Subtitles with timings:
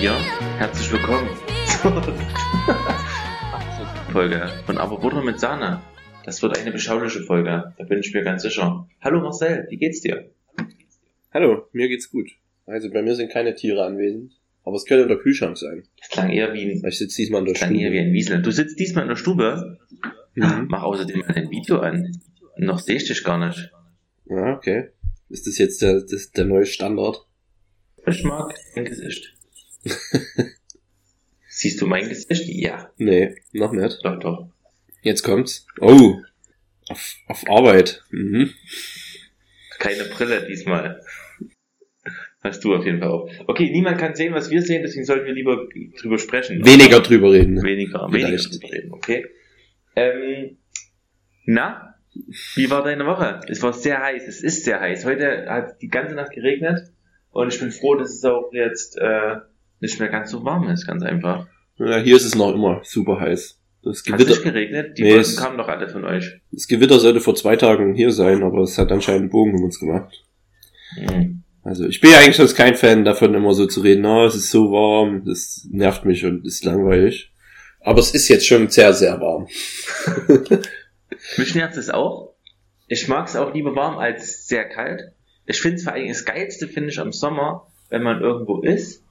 [0.00, 0.16] Dir?
[0.56, 1.28] Herzlich willkommen
[1.66, 1.92] zur
[4.12, 5.82] Folge von Aber Butter mit Sahne.
[6.24, 8.88] Das wird eine beschauliche Folge, da bin ich mir ganz sicher.
[9.02, 10.30] Hallo Marcel, wie geht's dir?
[11.34, 12.30] Hallo, mir geht's gut.
[12.64, 14.32] Also bei mir sind keine Tiere anwesend.
[14.64, 15.82] Aber es könnte der Kühlschrank sein.
[15.98, 17.92] Das klang eher wie ein, ich sitze diesmal in der das klang eher Stube.
[17.92, 18.40] wie ein Wiesel.
[18.40, 19.76] Du sitzt diesmal in der Stube?
[20.34, 20.66] Mhm.
[20.70, 22.18] Mach außerdem mal dein Video an.
[22.56, 23.70] Noch sehe ich dich gar nicht.
[24.24, 24.92] Ja, okay.
[25.28, 27.26] Ist das jetzt der, das, der neue Standard?
[28.06, 29.34] Ich mag dein Gesicht.
[31.48, 32.44] Siehst du mein Gesicht?
[32.48, 33.98] Ja, Nee, noch nicht.
[34.04, 34.48] doch, doch.
[35.02, 35.66] Jetzt kommt's.
[35.80, 36.20] Oh,
[36.88, 38.02] auf, auf Arbeit.
[38.10, 38.50] Mhm.
[39.78, 41.00] Keine Brille diesmal.
[42.42, 43.30] Hast du auf jeden Fall auch.
[43.48, 45.66] Okay, niemand kann sehen, was wir sehen, deswegen sollten wir lieber
[46.00, 46.64] drüber sprechen.
[46.64, 47.62] Weniger drüber reden.
[47.62, 48.52] Weniger, weniger Vielleicht.
[48.62, 49.26] drüber reden, okay.
[49.96, 50.56] Ähm,
[51.44, 51.94] na,
[52.54, 53.40] wie war deine Woche?
[53.48, 55.04] Es war sehr heiß, es ist sehr heiß.
[55.04, 56.80] Heute hat die ganze Nacht geregnet
[57.30, 59.36] und ich bin froh, dass es auch jetzt äh,
[59.80, 61.46] nicht mehr ganz so warm ist, ganz einfach.
[61.78, 63.58] Ja, hier ist es noch immer super heiß.
[63.82, 64.98] Das Hat es nicht Gewitter, geregnet?
[64.98, 66.40] Die Nee, Wolken kamen doch alle von euch.
[66.52, 69.64] das Gewitter sollte vor zwei Tagen hier sein, aber es hat anscheinend einen Bogen um
[69.64, 70.22] uns gemacht.
[70.96, 71.42] Hm.
[71.62, 74.34] Also ich bin ja eigentlich sonst kein Fan davon, immer so zu reden, oh, es
[74.34, 77.32] ist so warm, das nervt mich und ist langweilig.
[77.80, 79.48] Aber es ist jetzt schon sehr, sehr warm.
[81.38, 82.34] Mich nervt es auch.
[82.88, 85.12] Ich mag es auch lieber warm als sehr kalt.
[85.46, 89.02] Ich finde es vor allem das Geilste, finde ich, am Sommer, wenn man irgendwo ist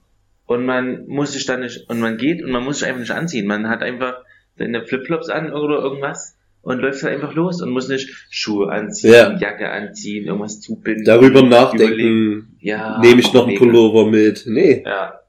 [0.49, 3.11] und man muss sich dann nicht, und man geht und man muss sich einfach nicht
[3.11, 3.45] anziehen.
[3.45, 4.15] Man hat einfach
[4.57, 9.13] seine Flipflops an oder irgendwas und läuft dann einfach los und muss nicht Schuhe anziehen,
[9.13, 9.37] Ja.
[9.37, 11.05] Jacke anziehen, irgendwas zubinden.
[11.05, 13.57] Darüber nachdenken, Ja, nehme ich noch einen.
[13.57, 14.43] Pullover mit.
[14.47, 15.19] Nee, Ja.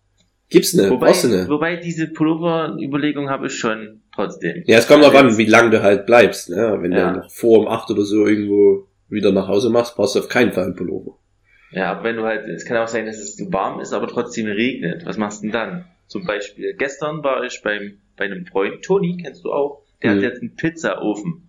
[0.49, 1.49] gibt's nicht, Wobei, brauchst du nicht.
[1.51, 4.63] wobei diese Pullover-Überlegung habe ich schon trotzdem.
[4.67, 6.49] Ja, es kommt Also drauf an, jetzt- wie lange du halt bleibst.
[6.49, 6.79] Ne?
[6.81, 7.13] Wenn Ja.
[7.13, 10.29] du noch vor um acht oder so irgendwo wieder nach Hause machst, brauchst du auf
[10.29, 11.19] keinen Fall einen Pullover.
[11.73, 14.47] Ja, aber wenn du halt, es kann auch sein, dass es warm ist, aber trotzdem
[14.47, 15.05] regnet.
[15.07, 15.85] Was machst du denn dann?
[16.09, 20.17] Zum Beispiel, gestern war ich beim, bei einem Freund, Toni, kennst du auch, der Mhm.
[20.17, 21.49] hat jetzt einen Pizzaofen.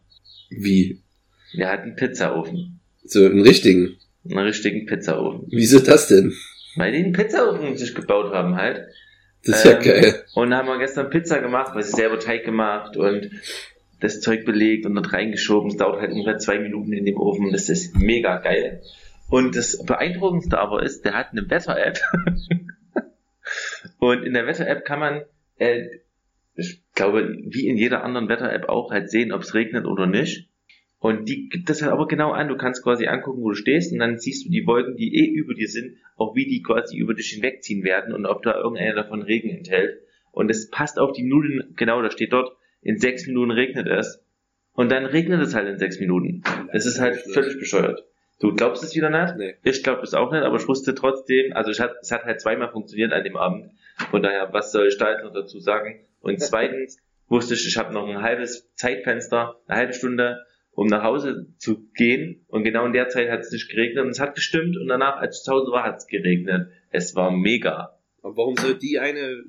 [0.52, 1.02] Wie?
[1.58, 2.80] Der hat einen Pizzaofen.
[3.04, 3.98] So einen richtigen.
[4.30, 5.48] Einen richtigen Pizzaofen.
[5.50, 6.34] Wieso das denn?
[6.76, 8.86] Weil die einen Pizzaofen sich gebaut haben halt.
[9.44, 10.24] Das ist ja Ähm, geil.
[10.36, 13.32] Und haben wir gestern Pizza gemacht, weil sie selber Teig gemacht und
[14.00, 15.72] das Zeug belegt und dort reingeschoben.
[15.72, 17.52] Es dauert halt ungefähr zwei Minuten in dem Ofen.
[17.52, 18.82] Das ist mega geil.
[19.32, 22.00] Und das Beeindruckendste aber ist, der hat eine Wetter-App.
[24.00, 25.22] und in der Wetter-App kann man,
[25.58, 25.86] äh,
[26.56, 30.50] ich glaube, wie in jeder anderen Wetter-App auch, halt sehen, ob es regnet oder nicht.
[31.00, 32.50] Und die gibt das halt aber genau an.
[32.50, 35.34] Du kannst quasi angucken, wo du stehst und dann siehst du die Wolken, die eh
[35.34, 38.96] über dir sind, auch wie die quasi über dich hinwegziehen werden und ob da irgendeiner
[38.96, 39.98] davon Regen enthält.
[40.34, 44.22] Und es passt auf die Minuten, genau, da steht dort, in sechs Minuten regnet es.
[44.74, 46.44] Und dann regnet es halt in sechs Minuten.
[46.74, 48.11] Das ist halt völlig bescheuert.
[48.42, 49.38] Du glaubst es wieder nicht?
[49.38, 49.56] Nee.
[49.64, 52.42] Ich glaube es auch nicht, aber ich wusste trotzdem, also ich hat, es hat halt
[52.42, 53.72] zweimal funktioniert an dem Abend.
[54.10, 56.00] Von daher, was soll ich da jetzt noch dazu sagen?
[56.22, 56.98] Und zweitens
[57.28, 61.88] wusste ich, ich habe noch ein halbes Zeitfenster, eine halbe Stunde, um nach Hause zu
[61.94, 62.44] gehen.
[62.48, 64.76] Und genau in der Zeit hat es nicht geregnet und es hat gestimmt.
[64.76, 66.72] Und danach, als ich zu Hause war, hat es geregnet.
[66.90, 68.00] Es war mega.
[68.24, 69.44] Aber warum soll die eine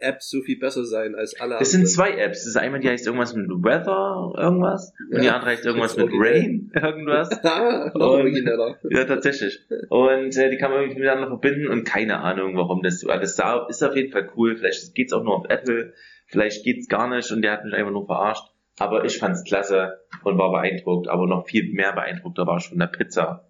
[0.00, 2.40] App so viel besser sein als alle Es sind zwei Apps.
[2.40, 4.92] Das ist einmal, die heißt irgendwas mit Weather, irgendwas.
[5.12, 6.08] Und die Ja, andere heißt irgendwas mit.
[6.12, 7.30] Rain, irgendwas.
[7.44, 8.78] Ah, Und- origineller.
[8.90, 9.58] Ja, tatsächlich.
[9.88, 13.34] Und äh, die kann man irgendwie miteinander verbinden und keine Ahnung, warum das so alles
[13.36, 13.82] da ist.
[13.82, 14.56] Auf jeden Fall cool.
[14.56, 15.92] Vielleicht geht's auch nur auf Apple,
[16.26, 18.44] vielleicht geht's gar nicht und der hat mich einfach nur verarscht.
[18.80, 21.08] Aber ich fand's klasse und war beeindruckt.
[21.08, 23.48] Aber noch viel mehr beeindruckter war ich von der Pizza.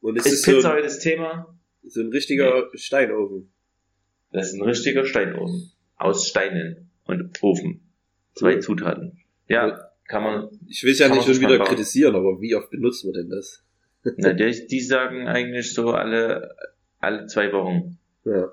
[0.00, 1.54] Und es Ist, ist, Pizza so, heute das Thema?
[1.82, 3.52] so ein richtiger Steinofen.
[4.32, 5.70] Das ist ein richtiger Steinofen.
[6.00, 7.80] Aus Steinen und Ofen.
[8.34, 8.60] Zwei Cool.
[8.60, 9.18] Zutaten.
[9.48, 10.48] Ja, kann man.
[10.66, 11.66] Ich will es ja nicht schon wieder bauen.
[11.68, 13.62] kritisieren, aber wie oft benutzt man denn das?
[14.16, 16.54] Na, die, die sagen eigentlich so alle,
[16.98, 17.98] alle zwei Wochen.
[18.24, 18.52] Ja,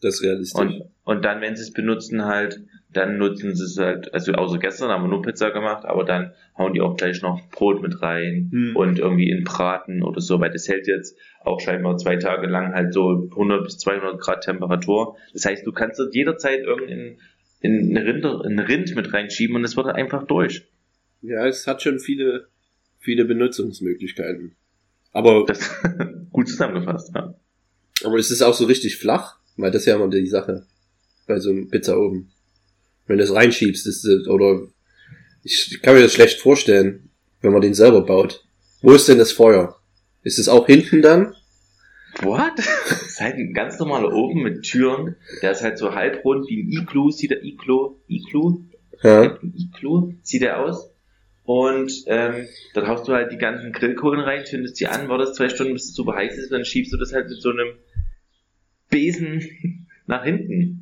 [0.00, 0.60] das ist realistisch.
[0.60, 2.60] Und, und dann, wenn sie es benutzen halt,
[2.92, 6.32] dann nutzen sie es halt, also außer gestern haben wir nur Pizza gemacht, aber dann
[6.56, 8.76] hauen die auch gleich noch Brot mit rein Hm.
[8.76, 12.74] und irgendwie in Braten oder so, weil das hält jetzt auch scheinbar zwei Tage lang
[12.74, 15.16] halt so 100 bis 200 Grad Temperatur.
[15.32, 17.18] Das heißt, du kannst dort jederzeit irgendein
[17.60, 20.66] in eine Rinder, in Rind mit reinschieben und es wird einfach durch.
[21.22, 22.48] ja, es hat schon viele,
[22.98, 24.56] viele Benutzungsmöglichkeiten.
[25.12, 25.70] Aber, Das
[26.32, 27.34] gut zusammengefasst, ja.
[28.04, 30.66] aber es ist auch so richtig flach, weil das ist ja immer die Sache
[31.26, 32.32] bei so einem Pizzaofen.
[33.06, 34.62] Wenn du es reinschiebst, ist oder
[35.44, 37.10] ich kann mir das schlecht vorstellen,
[37.40, 38.44] wenn man den selber baut.
[38.80, 39.76] Wo ist denn das Feuer?
[40.22, 41.34] Ist es auch hinten dann?
[42.20, 42.52] What?
[42.56, 45.16] Das ist halt ein ganz normaler Ofen mit Türen.
[45.40, 48.60] Der ist halt so halbrund wie ein Iglu, sieht der Iglu, Iglu,
[49.02, 49.38] Ja.
[49.42, 50.90] ein Iglu sieht er aus.
[51.44, 55.48] Und ähm, dann haust du halt die ganzen Grillkohlen rein, zündest die an, wartest zwei
[55.48, 57.72] Stunden, bis es super heiß ist, und dann schiebst du das halt mit so einem
[58.90, 60.81] Besen nach hinten.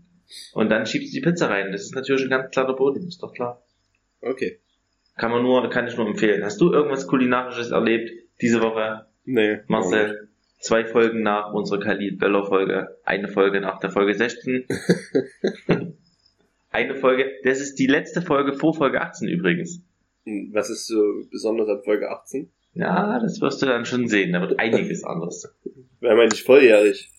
[0.53, 1.73] Und dann schiebst du die Pizza rein.
[1.73, 3.63] Das ist natürlich ein ganz klarer Boden, ist doch klar.
[4.21, 4.61] Okay.
[5.17, 6.45] Kann man nur, kann ich nur empfehlen.
[6.45, 8.11] Hast du irgendwas Kulinarisches erlebt
[8.41, 9.07] diese Woche?
[9.25, 9.61] Nee.
[9.67, 10.29] Marcel,
[10.59, 14.67] zwei Folgen nach unserer Khalid Böller Folge, eine Folge nach der Folge 16.
[16.71, 19.83] eine Folge, das ist die letzte Folge vor Folge 18 übrigens.
[20.25, 22.51] Hm, Was ist so besonders an Folge 18?
[22.75, 24.33] Ja, das wirst du dann schon sehen.
[24.33, 25.53] Da wird einiges anders.
[26.01, 27.11] Wir haben nicht volljährig.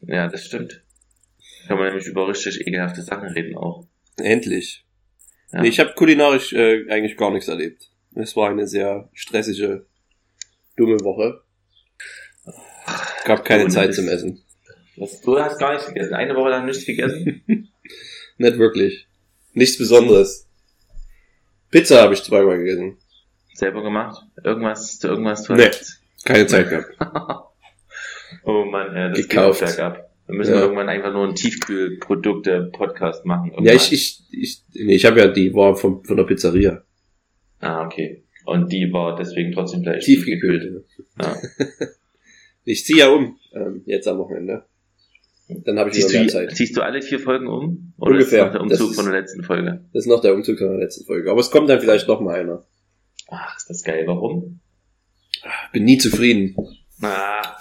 [0.00, 0.82] Ja, das stimmt.
[1.68, 3.86] Kann man nämlich über richtig ekelhafte Sachen reden auch.
[4.16, 4.86] Endlich.
[5.52, 5.60] Ja.
[5.60, 7.90] Nee, ich habe kulinarisch äh, eigentlich gar nichts erlebt.
[8.14, 9.86] Es war eine sehr stressige,
[10.76, 11.42] dumme Woche.
[13.24, 14.42] Gab keine Und Zeit zum Essen.
[14.96, 16.14] Was, du hast gar nichts gegessen.
[16.14, 17.42] Eine Woche lang nichts gegessen.
[18.38, 19.06] Nicht wirklich.
[19.52, 20.48] Nichts Besonderes.
[21.70, 22.96] Pizza habe ich zweimal gegessen.
[23.52, 24.22] Selber gemacht.
[24.42, 25.48] Irgendwas, irgendwas.
[25.50, 25.70] Nee.
[26.24, 26.96] Keine Zeit gehabt.
[28.44, 29.60] oh Mann, äh, das Gekauft.
[29.60, 30.07] geht bergab.
[30.28, 30.60] Wir müssen Ja.
[30.60, 33.50] irgendwann einfach nur einen Tiefkühlprodukte-Podcast machen.
[33.50, 33.76] Ja, Irgendwann.
[33.76, 36.82] ich, ich, ich, nee, ich habe ja die war vom, von der Pizzeria.
[37.60, 38.24] Ah, okay.
[38.44, 40.84] Und die war deswegen trotzdem gleich Tiefgekühlt.
[41.20, 41.36] Ja.
[42.64, 44.66] Ich ziehe ja um, ähm, jetzt am Wochenende.
[45.48, 46.54] Dann habe ich Ziehst wieder mehr Zeit.
[46.54, 47.94] ziehst du alle vier Folgen um?
[47.96, 48.40] Oder Ungefähr.
[48.40, 49.84] ist noch der Umzug Das von der letzten Folge?
[49.94, 51.30] Das ist noch der Umzug von der letzten Folge.
[51.30, 52.66] Aber es kommt dann vielleicht noch mal einer.
[53.28, 54.02] Ach, ist das geil.
[54.06, 54.60] Warum?
[55.72, 56.56] Bin nie zufrieden.
[57.00, 57.56] Ah,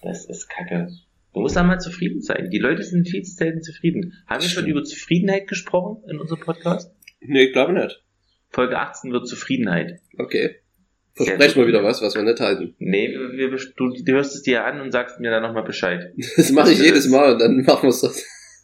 [0.00, 0.88] das ist kacke.
[1.34, 2.48] Du musst einmal zufrieden sein.
[2.50, 4.14] Die Leute sind viel zu selten zufrieden.
[4.26, 6.90] Haben wir schon über Zufriedenheit gesprochen in unserem Podcast?
[7.20, 8.02] Nee, ich glaube nicht.
[8.50, 10.00] Folge 18 wird Zufriedenheit.
[10.18, 10.56] Okay.
[11.14, 12.74] Versprechen wir wieder was, was wir nicht halten.
[12.78, 16.12] Nee, wir, wir, du, du hörst es dir an und sagst mir dann nochmal Bescheid.
[16.36, 18.14] Das mache ich jedes Mal und dann machen wir es doch.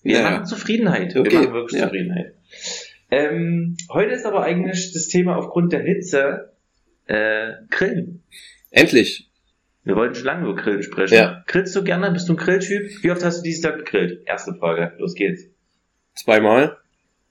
[0.02, 0.22] Wir Ja.
[0.30, 1.16] machen Zufriedenheit.
[1.16, 1.86] Okay, Wir machen wirklich ja.
[1.86, 2.34] Zufriedenheit.
[3.10, 6.52] Ähm, heute ist aber eigentlich das Thema aufgrund der Hitze
[7.06, 8.22] äh, Grillen.
[8.70, 9.28] Endlich.
[9.84, 11.14] Wir wollten schon lange über Grillen sprechen.
[11.14, 11.44] Ja.
[11.46, 12.10] Grillst du gerne?
[12.10, 13.02] Bist du ein Grilltyp?
[13.02, 14.22] Wie oft hast du dieses Jahr gegrillt?
[14.26, 14.92] Erste Frage.
[14.98, 15.44] Los geht's.
[16.14, 16.78] Zweimal.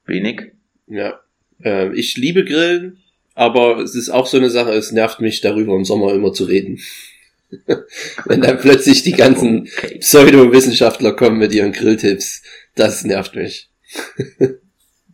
[0.06, 0.52] Wenig.
[0.88, 1.20] Ja.
[1.64, 2.98] Ähm, ich liebe Grillen,
[3.36, 6.44] aber es ist auch so eine Sache, es nervt mich darüber im Sommer immer zu
[6.44, 6.80] reden.
[8.26, 10.00] Wenn dann plötzlich die ganzen Okay.
[10.00, 12.44] Pseudo-Wissenschaftler kommen mit ihren Grilltipps,
[12.76, 13.70] das nervt mich.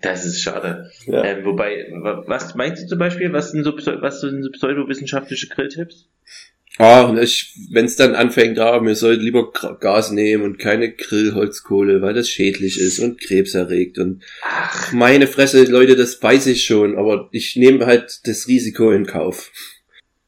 [0.02, 0.90] Das ist schade.
[1.06, 1.24] Ja.
[1.26, 3.34] Ähm, wobei, wa- was meinst du zum Beispiel?
[3.34, 6.08] Was sind so, was sind so pseudowissenschaftliche Grilltipps?
[6.82, 12.14] Ah, wenn es dann anfängt, ah, mir soll lieber Gas nehmen und keine Grillholzkohle, weil
[12.14, 16.98] das schädlich ist und Krebs erregt und Ach, meine Fresse, Leute, das weiß ich schon,
[16.98, 19.52] aber ich nehme halt das Risiko in Kauf.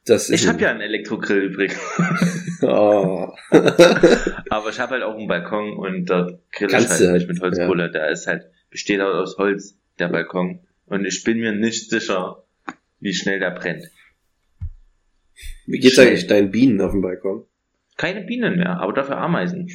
[0.04, 1.80] Das ich habe ja einen Elektrogrill übrigens.
[2.64, 3.34] Ah.
[4.50, 7.28] Aber ich habe halt auch einen Balkon und dort grill ich halt du nicht halt,
[7.30, 7.90] mit Holzkohle.
[7.90, 10.60] Da ist halt, besteht halt aus Holz, der Balkon.
[10.86, 12.44] Und ich bin mir nicht sicher,
[13.00, 13.90] wie schnell der brennt.
[15.66, 16.08] Wie geht's Schnell.
[16.08, 17.46] eigentlich deinen Bienen auf dem Balkon?
[17.98, 19.70] Keine Bienen mehr, aber dafür Ameisen.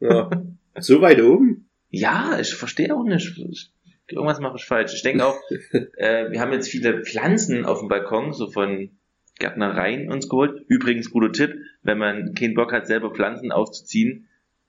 [0.00, 0.30] Ja.
[0.78, 1.68] so weit oben?
[1.90, 3.38] Ja, ich verstehe auch nicht.
[3.50, 3.70] Ich,
[4.08, 4.94] irgendwas mache ich falsch.
[4.94, 5.36] Ich denke auch,
[5.96, 8.90] äh, wir haben jetzt viele Pflanzen auf dem Balkon, so von
[9.38, 10.64] Gärtnereien uns geholt.
[10.68, 14.28] Übrigens, guter Tipp, wenn man keinen Bock hat, selber Pflanzen aufzuziehen,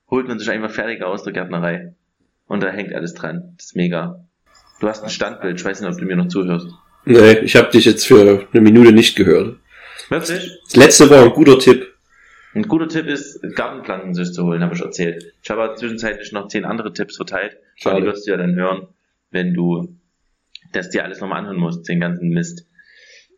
[0.09, 1.93] holt man sich einfach fertige aus der Gärtnerei.
[2.47, 3.53] Und da hängt alles dran.
[3.57, 4.25] Das ist mega.
[4.79, 6.67] Du hast ein Standbild, ich weiß nicht, ob du mir noch zuhörst.
[7.05, 9.57] Nee, ich habe dich jetzt für eine Minute nicht gehört.
[10.19, 11.87] Das letzte war ein guter Tipp.
[12.53, 15.33] Ein guter Tipp ist, Gartenpflanzen sich zu holen, habe ich erzählt.
[15.41, 17.53] Ich habe aber zwischenzeitlich noch zehn andere Tipps verteilt.
[17.83, 18.05] Aber die Schade.
[18.05, 18.87] wirst du ja dann hören,
[19.31, 19.95] wenn du
[20.71, 22.67] das dir alles nochmal anhören musst, den ganzen Mist.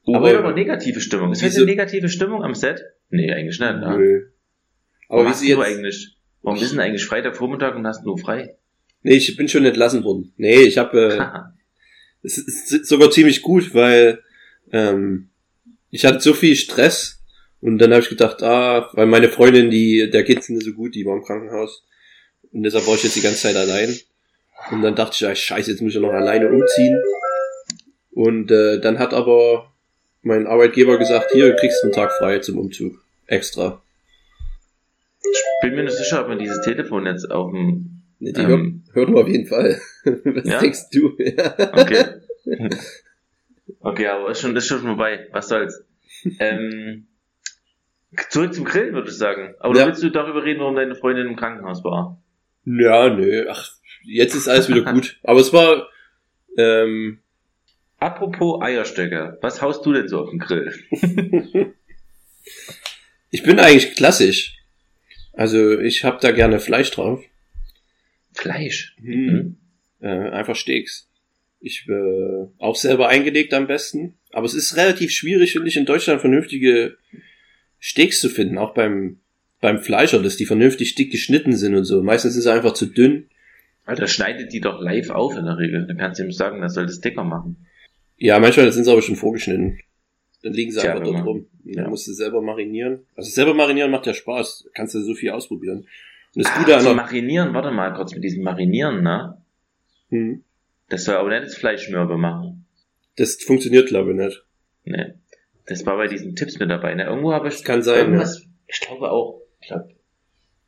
[0.04, 1.32] Oh, Aber- aber negative Stimmung.
[1.32, 2.84] Ist heute eine negative Stimmung am Set?
[3.10, 3.74] Nee, eigentlich nicht.
[3.76, 3.96] Ne?
[3.98, 4.26] Nö.
[5.08, 5.68] Warum Aber wie sie du jetzt...
[5.68, 6.18] eigentlich?
[6.42, 8.58] Warum bist du denn eigentlich Freitagvormittag und hast nur frei?
[9.02, 10.34] Nee, ich bin schon entlassen worden.
[10.38, 11.14] Nee, ich habe...
[11.14, 11.42] Äh,
[12.24, 14.20] es ist sogar ziemlich gut, weil
[14.72, 15.30] ähm,
[15.96, 17.22] ich hatte so viel Stress
[17.62, 20.94] und dann habe ich gedacht, ah, weil meine Freundin, die, der geht's nicht so gut,
[20.96, 21.84] die war im Krankenhaus
[22.52, 23.98] und deshalb war ich jetzt die ganze Zeit allein
[24.72, 27.02] und dann dachte ich, ja, scheiße, jetzt muss ich noch alleine umziehen
[28.12, 29.72] und äh, dann hat aber
[30.22, 32.94] mein Arbeitgeber gesagt, hier, du kriegst einen Tag frei zum Umzug,
[33.28, 33.82] extra.
[35.24, 38.02] ich bin mir nicht sicher, ob man dieses Telefon jetzt auf dem...
[38.20, 38.48] Nee, Die Ähm.
[38.48, 39.80] hört, hört man auf jeden Fall.
[40.06, 40.60] Was Ja?
[40.60, 41.10] denkst du?
[41.74, 42.06] Okay.
[43.80, 45.28] Okay, aber ist schon, ist schon vorbei.
[45.32, 45.84] Was soll's.
[46.40, 47.08] Ähm,
[48.30, 49.56] zurück zum Grillen, würde ich sagen.
[49.60, 49.86] Aber Ja.
[49.88, 52.22] willst du darüber reden, warum deine Freundin im Krankenhaus war?
[52.66, 53.72] ja, nö, ach,
[54.04, 55.20] jetzt ist alles wieder gut.
[55.24, 55.88] Aber es war,
[56.58, 57.20] ähm,
[58.00, 60.74] Apropos Eierstöcke, was haust du denn so auf den Grill?
[63.32, 64.58] Ich bin eigentlich klassisch.
[65.34, 67.22] Also ich hab da gerne Fleisch drauf.
[68.34, 68.96] Fleisch.
[69.02, 69.58] Hm.
[70.00, 71.10] Äh, einfach Steaks.
[71.66, 74.14] Ich äh, auch selber eingelegt am besten.
[74.32, 76.96] Aber es ist relativ schwierig, finde ich, in Deutschland vernünftige
[77.80, 78.60] Steaks zu finden.
[78.60, 79.18] Auch beim
[79.62, 82.04] beim Fleischer, dass die vernünftig dick geschnitten sind und so.
[82.04, 83.30] Meistens ist es einfach zu dünn.
[83.86, 85.88] Alter, schneidet die doch live auf in der Regel.
[85.88, 87.66] Dann kannst du ihm sagen, er soll das dicker machen.
[88.18, 89.80] Ja, manchmal sind sie aber schon vorgeschnitten.
[90.44, 91.48] Dann liegen sie Tja, einfach dort rum.
[91.64, 91.90] Dann ja.
[91.90, 93.00] musst du selber marinieren.
[93.16, 94.70] Also selber marinieren macht ja Spaß.
[94.76, 95.88] Kannst du so viel ausprobieren.
[96.36, 99.38] Und das Ah, Gute an zum der, Marinieren, warte mal kurz mit diesem Marinieren, ne?
[100.10, 100.44] hm,
[100.90, 102.66] Das soll aber nicht das Fleischmürbe machen.
[103.18, 104.44] das funktioniert glaube ich nicht.
[104.86, 105.14] Nee.
[105.68, 107.06] Das war bei diesen Tipps mit dabei, ne?
[107.06, 109.90] Irgendwo habe ich Kann sein, irgendwas, ich glaube auch, ich glaube,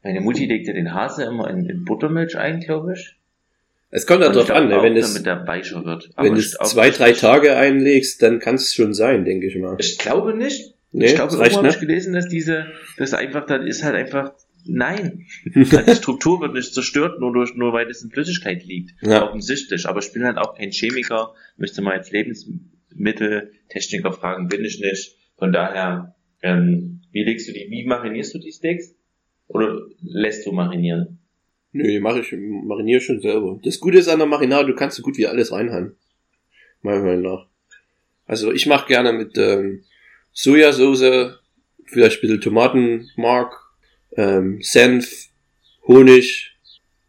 [0.04, 3.16] meine Mutti legte den Hase immer in, in Buttermilch ein, glaube ich.
[3.90, 4.82] Es kommt ja drauf ich an, ne?
[4.82, 5.24] wenn es, wenn
[6.34, 9.76] du ich es zwei, drei Tage einlegst, dann kann es schon sein, denke ich mal.
[9.80, 10.74] Ich glaube nicht.
[10.92, 11.80] Nee, ich glaube, irgendwo habe ich nicht.
[11.80, 14.34] gelesen, dass diese, das einfach, das ist halt einfach,
[14.66, 15.26] nein.
[15.46, 18.94] die Struktur wird nicht zerstört, nur durch, nur weil es in Flüssigkeit liegt.
[19.02, 19.28] Ja.
[19.28, 19.88] Offensichtlich.
[19.88, 25.16] Aber ich bin halt auch kein Chemiker, müsste mal jetzt Lebensmitteltechniker fragen, bin ich nicht.
[25.38, 28.96] Von daher, ähm, wie legst du die, wie marinierst du die Steaks?
[29.48, 31.20] Oder lässt du marinieren?
[31.72, 33.60] Nö, mache ich, mariniere schon selber.
[33.64, 35.96] Das Gute ist an der Marinade, du kannst so gut wie alles reinhauen.
[36.82, 37.48] Meiner Meinung nach.
[38.26, 39.84] Also ich mache gerne mit ähm,
[40.34, 41.40] Sojasauce,
[41.86, 43.67] vielleicht ein bisschen Tomatenmark,
[44.16, 45.28] ähm, Senf,
[45.88, 46.52] Honig,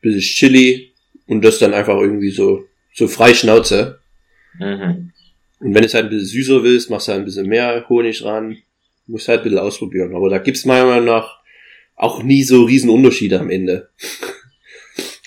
[0.01, 0.93] bisschen Chili
[1.27, 2.65] und das dann einfach irgendwie so,
[2.95, 4.01] so frei Schnauze.
[4.59, 5.13] Mhm.
[5.61, 7.89] Und wenn du es halt ein bisschen süßer willst, machst du halt ein bisschen mehr
[7.89, 8.59] Honig ran.
[9.07, 10.15] Musst halt ein bisschen ausprobieren.
[10.15, 11.39] Aber da gibt's meiner Meinung nach
[11.97, 13.89] auch nie so riesen Unterschiede am Ende.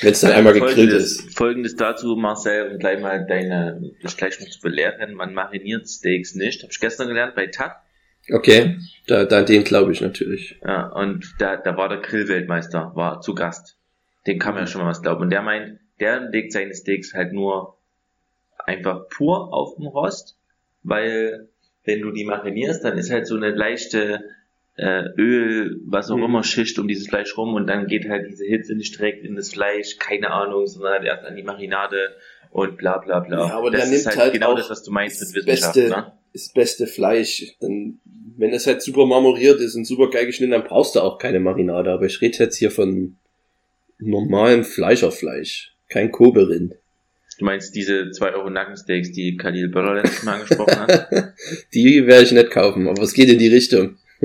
[0.02, 1.38] wenn es dann einmal gegrillt ist.
[1.38, 6.36] Folgendes dazu, Marcel, und gleich mal deine, dich gleich noch zu belehren, man mariniert Steaks
[6.36, 6.64] nicht.
[6.64, 7.76] Habe ich gestern gelernt bei TAT.
[8.30, 10.60] Okay, da, da den glaube ich natürlich.
[10.64, 13.78] Ja, und da, da war der Grillweltmeister, war zu Gast.
[14.28, 15.22] Den kann man ja schon mal was glauben.
[15.22, 17.78] Und der meint, der legt seine Steaks halt nur
[18.66, 20.38] einfach pur auf dem Rost,
[20.84, 21.50] weil
[21.84, 24.24] wenn du die marinierst, dann ist halt so eine leichte
[24.78, 26.24] äh, Öl, was auch Mhm.
[26.24, 29.36] immer, Schicht um dieses Fleisch rum und dann geht halt diese Hitze nicht direkt in
[29.36, 32.16] das Fleisch, keine Ahnung, sondern halt erst an die Marinade
[32.52, 33.48] und bla bla bla.
[33.48, 35.74] Ja, aber das der ist nimmt halt, halt genau das, was du meinst mit Wissenschaft.
[35.74, 36.12] Beste- Ne?
[36.34, 37.56] Das beste Fleisch.
[37.60, 38.00] Dann,
[38.38, 41.40] wenn es halt super marmoriert ist und super geil geschnitten, dann brauchst du auch keine
[41.40, 41.92] Marinade.
[41.92, 43.18] Aber ich rede jetzt hier von
[44.00, 45.74] normalem Fleischerfleisch.
[45.90, 46.76] Kein Kobe-Rind.
[47.38, 51.34] Du meinst diese 2 Euro Nackensteaks, die Khalil Böller letztes Mal angesprochen hat?
[51.74, 53.98] Die werde ich nicht kaufen, aber es geht in die Richtung.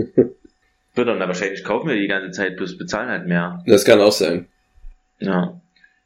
[0.96, 3.62] Wird dann wahrscheinlich kaufen wir die ganze Zeit, bloß bezahlen halt mehr.
[3.66, 4.48] Das kann auch sein.
[5.18, 5.60] Ja,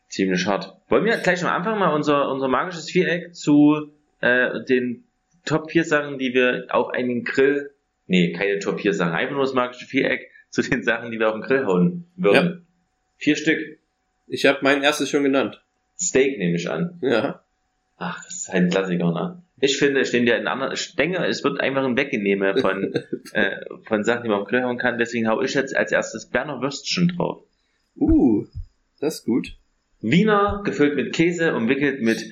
[0.08, 0.76] ziemlich hart.
[0.88, 3.90] Wollen wir gleich am Anfang mal unser, unser magisches Viereck zu
[4.20, 5.04] äh, den
[5.44, 7.70] Top 4 Sachen, die wir auf einen Grill,
[8.06, 11.28] nee, keine Top 4 Sachen, einfach nur das magische Viereck zu den Sachen, die wir
[11.28, 12.66] auf den Grill hauen würden.
[13.16, 13.78] Vier Stück.
[14.26, 15.62] Ich habe mein erstes schon genannt.
[16.00, 16.98] Steak nehme ich an.
[17.02, 17.44] Ja.
[17.98, 19.42] Ach, das ist halt ein Klassiker, ne?
[19.60, 22.94] Ich finde, stehen ja in anderen, ich denke, es wird einfach ein Weggenehme von,
[23.32, 25.92] äh, von Sachen, die man auf den Grill hauen kann, deswegen hau ich jetzt als
[25.92, 27.42] erstes Berner Würstchen drauf.
[27.94, 28.46] Uh,
[29.00, 29.58] das ist gut.
[30.00, 32.24] Wiener, gefüllt mit Käse, umwickelt mit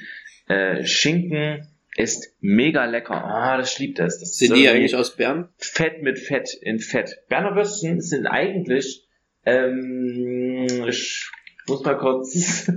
[0.49, 1.67] äh, Schinken,
[1.99, 3.25] ist mega lecker.
[3.25, 4.21] Ah, das liebt es.
[4.21, 5.49] Das Sind die eigentlich aus Bern?
[5.57, 7.25] Fett mit Fett in Fett.
[7.29, 9.09] Berner Würstchen sind eigentlich,
[9.45, 11.29] ähm, ich
[11.67, 12.71] muss mal kurz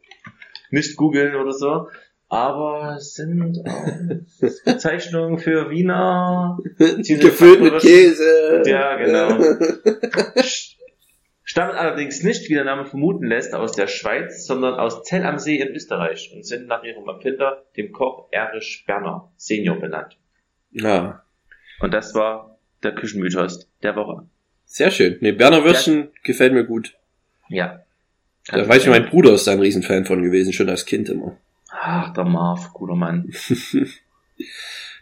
[0.70, 1.88] nicht googeln oder so,
[2.28, 3.86] aber es sind auch
[4.64, 6.56] Bezeichnungen für Wiener.
[6.78, 8.62] Gefüllt mit Käse.
[8.64, 9.38] Ja, genau.
[11.52, 15.38] Stammen allerdings nicht, wie der Name vermuten lässt, aus der Schweiz, sondern aus Zell am
[15.38, 20.16] See in Österreich und sind nach ihrem Erfinder, dem Koch Erich Berner Senior benannt.
[20.70, 21.22] Ja,
[21.80, 24.26] Und das war der Küchenmythos der Woche.
[24.64, 25.18] sehr schön.
[25.20, 26.94] Nee, Berner Würstchen gefällt mir gut.
[27.50, 27.84] Ja.
[28.46, 31.36] Da weiß ich, mein Bruder ist da ein Riesenfan von gewesen, schon als Kind immer.
[31.70, 33.30] Ach, der Marv, guter Mann.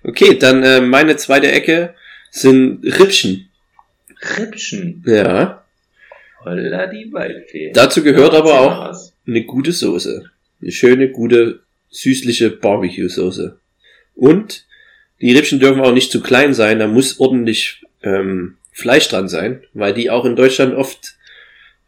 [0.02, 1.94] Okay, dann äh, meine zweite Ecke
[2.30, 3.50] sind Rippchen.
[4.38, 5.04] Rippchen.
[5.06, 5.59] Ja.
[6.44, 7.72] Holla die Waldfee.
[7.72, 9.14] Dazu gehört aber auch was.
[9.26, 10.30] eine gute Soße.
[10.60, 13.58] Eine schöne, gute, süßliche Barbecue-Soße.
[14.14, 14.66] Und
[15.20, 19.62] die Rippchen dürfen auch nicht zu klein sein, da muss ordentlich ähm, Fleisch dran sein,
[19.74, 21.16] weil die auch in Deutschland oft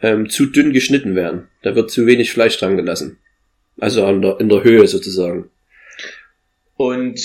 [0.01, 1.49] ähm, zu dünn geschnitten werden.
[1.63, 3.19] Da wird zu wenig Fleisch dran gelassen.
[3.79, 5.51] Also an der, in der Höhe sozusagen.
[6.77, 7.21] Und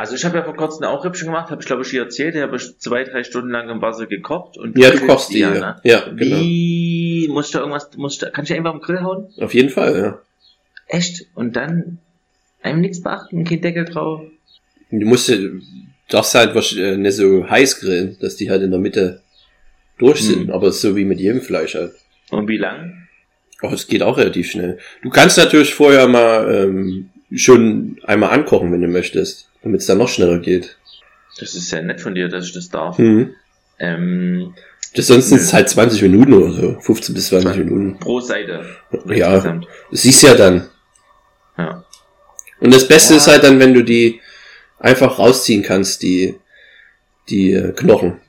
[0.00, 2.34] also ich habe ja vor kurzem auch Rippchen gemacht, habe ich glaube ich hier erzählt,
[2.34, 5.40] die habe ich zwei, drei Stunden lang im Wasser gekocht und Ja, du kochst die,
[5.40, 5.76] ja, ne?
[5.84, 6.36] Ja, genau.
[6.40, 9.28] Wie musst du irgendwas, musst du, kann ich einfach im Grill hauen?
[9.38, 10.18] Auf jeden Fall, ja.
[10.86, 11.26] Echt?
[11.34, 11.98] Und dann
[12.62, 14.22] einem nichts beachten, kein Deckel drauf.
[14.90, 15.50] Du musst, äh,
[16.08, 19.20] darfst halt wahrsch- äh, nicht so heiß grillen, dass die halt in der Mitte
[19.98, 20.50] durch sind, Hm.
[20.50, 21.92] aber so wie mit jedem Fleisch halt.
[22.30, 23.06] Und wie lang?
[23.62, 24.78] Oh, es geht auch relativ schnell.
[25.02, 29.98] Du kannst natürlich vorher mal ähm, schon einmal ankochen, wenn du möchtest, damit es dann
[29.98, 30.76] noch schneller geht.
[31.38, 32.98] Das ist sehr nett von dir, dass ich das darf.
[32.98, 33.34] Mhm.
[33.78, 34.54] Ähm,
[34.94, 36.80] Das sonst sind es halt 20 Minuten oder so.
[36.80, 37.98] 15 bis 20 Minuten.
[37.98, 38.64] pro Seite.
[39.06, 39.34] Ja.
[39.34, 39.66] Insgesamt.
[39.90, 40.68] Das siehst du ja dann.
[41.56, 41.84] Ja.
[42.60, 43.18] Und das Beste Ja.
[43.18, 44.20] ist halt dann, wenn du die
[44.78, 46.38] einfach rausziehen kannst, die,
[47.28, 48.20] die äh, Knochen.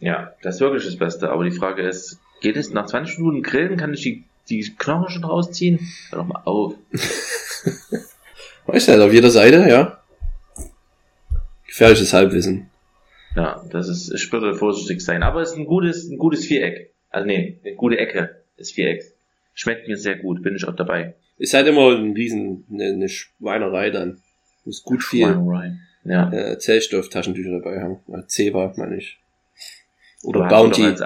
[0.00, 1.30] Ja, das ist wirklich das Beste.
[1.30, 3.76] Aber die Frage ist, geht es nach 20 Minuten Grillen?
[3.76, 5.80] Kann ich die, die Knochen schon rausziehen?
[6.10, 6.74] Hör doch mal auf.
[8.66, 10.00] Weißt du halt, auf jeder Seite, ja.
[11.78, 12.70] Gefährliches Halbwissen.
[13.36, 15.22] Ja, das ist, ich würde vorsichtig sein.
[15.22, 16.92] Aber es ist ein gutes, ein gutes Viereck.
[17.08, 19.14] Also nee, eine gute Ecke des Vierecks.
[19.54, 21.14] Schmeckt mir sehr gut, bin ich auch dabei.
[21.36, 24.20] Ist halt immer ein riesen, eine, eine Schweinerei dann.
[24.64, 25.28] Muss gut viel.
[26.02, 26.32] Ja.
[26.32, 28.00] äh, Zellstofftaschentücher dabei haben.
[28.26, 29.20] Zewa, meine ich.
[30.24, 30.84] Oder Aber hat man Bounty.
[30.84, 31.00] Als,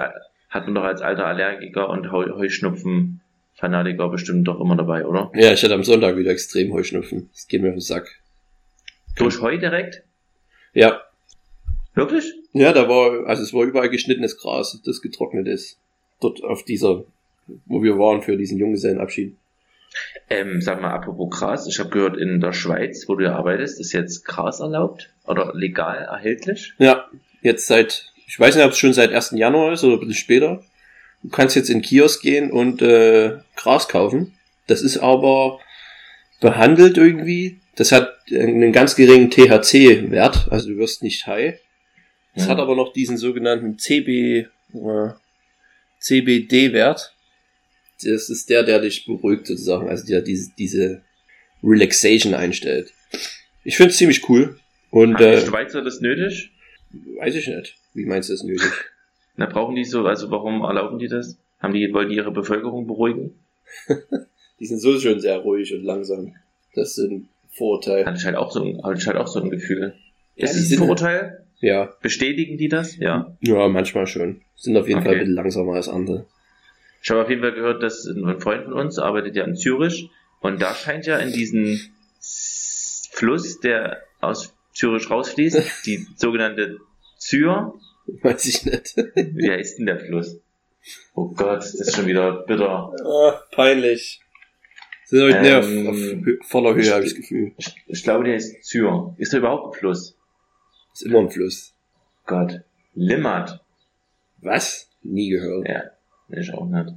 [0.49, 5.31] hat man doch als alter Allergiker und Heu Heuschnupfen-Fanatiker bestimmt doch immer dabei, oder?
[5.35, 7.29] Ja, ich hatte am Sonntag wieder extrem Heuschnupfen.
[7.31, 8.07] Das geht mir auf den Sack.
[9.17, 10.01] Durch Heu direkt?
[10.73, 11.01] Ja.
[11.95, 12.33] Wirklich?
[12.53, 15.77] Ja, da war, also es war überall geschnittenes Gras, das getrocknet ist.
[16.19, 17.03] Dort auf dieser,
[17.65, 19.35] wo wir waren für diesen Junggesellenabschied.
[20.29, 23.79] Ähm, sag mal, apropos Gras, ich habe gehört, in der Schweiz, wo du ja arbeitest,
[23.79, 26.73] ist jetzt Gras erlaubt oder legal erhältlich.
[26.79, 27.07] Ja,
[27.41, 29.31] jetzt seit, ich weiß nicht, ob es schon seit 1.
[29.35, 30.63] Januar ist oder ein bisschen später.
[31.21, 34.33] Du kannst jetzt in Kiosk gehen und äh, Gras kaufen.
[34.67, 35.59] Das ist aber
[36.39, 37.59] behandelt irgendwie.
[37.75, 41.59] Das hat einen ganz geringen THC-Wert, also du wirst nicht high.
[42.35, 42.51] Es Ja.
[42.51, 45.09] hat aber noch diesen sogenannten CB, äh,
[45.99, 47.13] CBD-Wert.
[48.03, 51.01] Das ist der, der dich beruhigt sozusagen, also der diese, diese
[51.63, 52.91] Relaxation einstellt.
[53.63, 54.59] Ich finde es ziemlich cool.
[54.89, 56.51] Und die äh, Schweizer das nötig?
[57.17, 57.75] weiß ich nicht.
[57.93, 58.69] Wie meinst du das nötig?
[59.35, 61.37] Na, brauchen die so, also warum erlauben die das?
[61.59, 63.33] Haben die, wollen die ihre Bevölkerung beruhigen?
[64.59, 66.35] Die sind so schon sehr ruhig und langsam.
[66.75, 68.05] Das sind Vorurteile.
[68.05, 69.93] Hatte ich halt auch so ein, hatte ich halt auch so ein Gefühl.
[70.35, 71.45] Ja, ist es ein Vorurteil?
[71.59, 72.97] Ja, Bestätigen die das?
[72.97, 73.37] Ja.
[73.41, 74.41] ja, manchmal schon.
[74.55, 75.19] Sind auf jeden Fall Okay.
[75.19, 76.25] ein bisschen langsamer als andere.
[77.01, 80.09] Ich habe auf jeden Fall gehört, dass ein Freund von uns arbeitet ja in Zürich
[80.41, 81.79] und da scheint ja in diesen
[83.11, 86.77] Fluss, der aus Zürich rausfließt, die sogenannte
[87.17, 87.73] Zür,
[88.21, 88.95] Weiß ich nicht.
[89.15, 90.37] wie heißt denn der Fluss?
[91.15, 92.91] Oh Gott, das ist schon wieder bitter.
[93.05, 94.19] Ah, peinlich.
[95.13, 97.51] Sind heute Ähm, näher auf, auf voller Höhe, habe ich das Gefühl.
[97.57, 99.13] Ich, ich glaube, der heißt Zür.
[99.19, 100.17] Ist da überhaupt ein Fluss?
[100.91, 101.75] Ist immer ein Fluss.
[102.25, 102.61] Gott.
[102.95, 103.63] Limmat.
[104.41, 104.89] Was?
[105.03, 105.67] Nie gehört.
[105.67, 105.83] Ja,
[106.29, 106.95] ich auch nicht.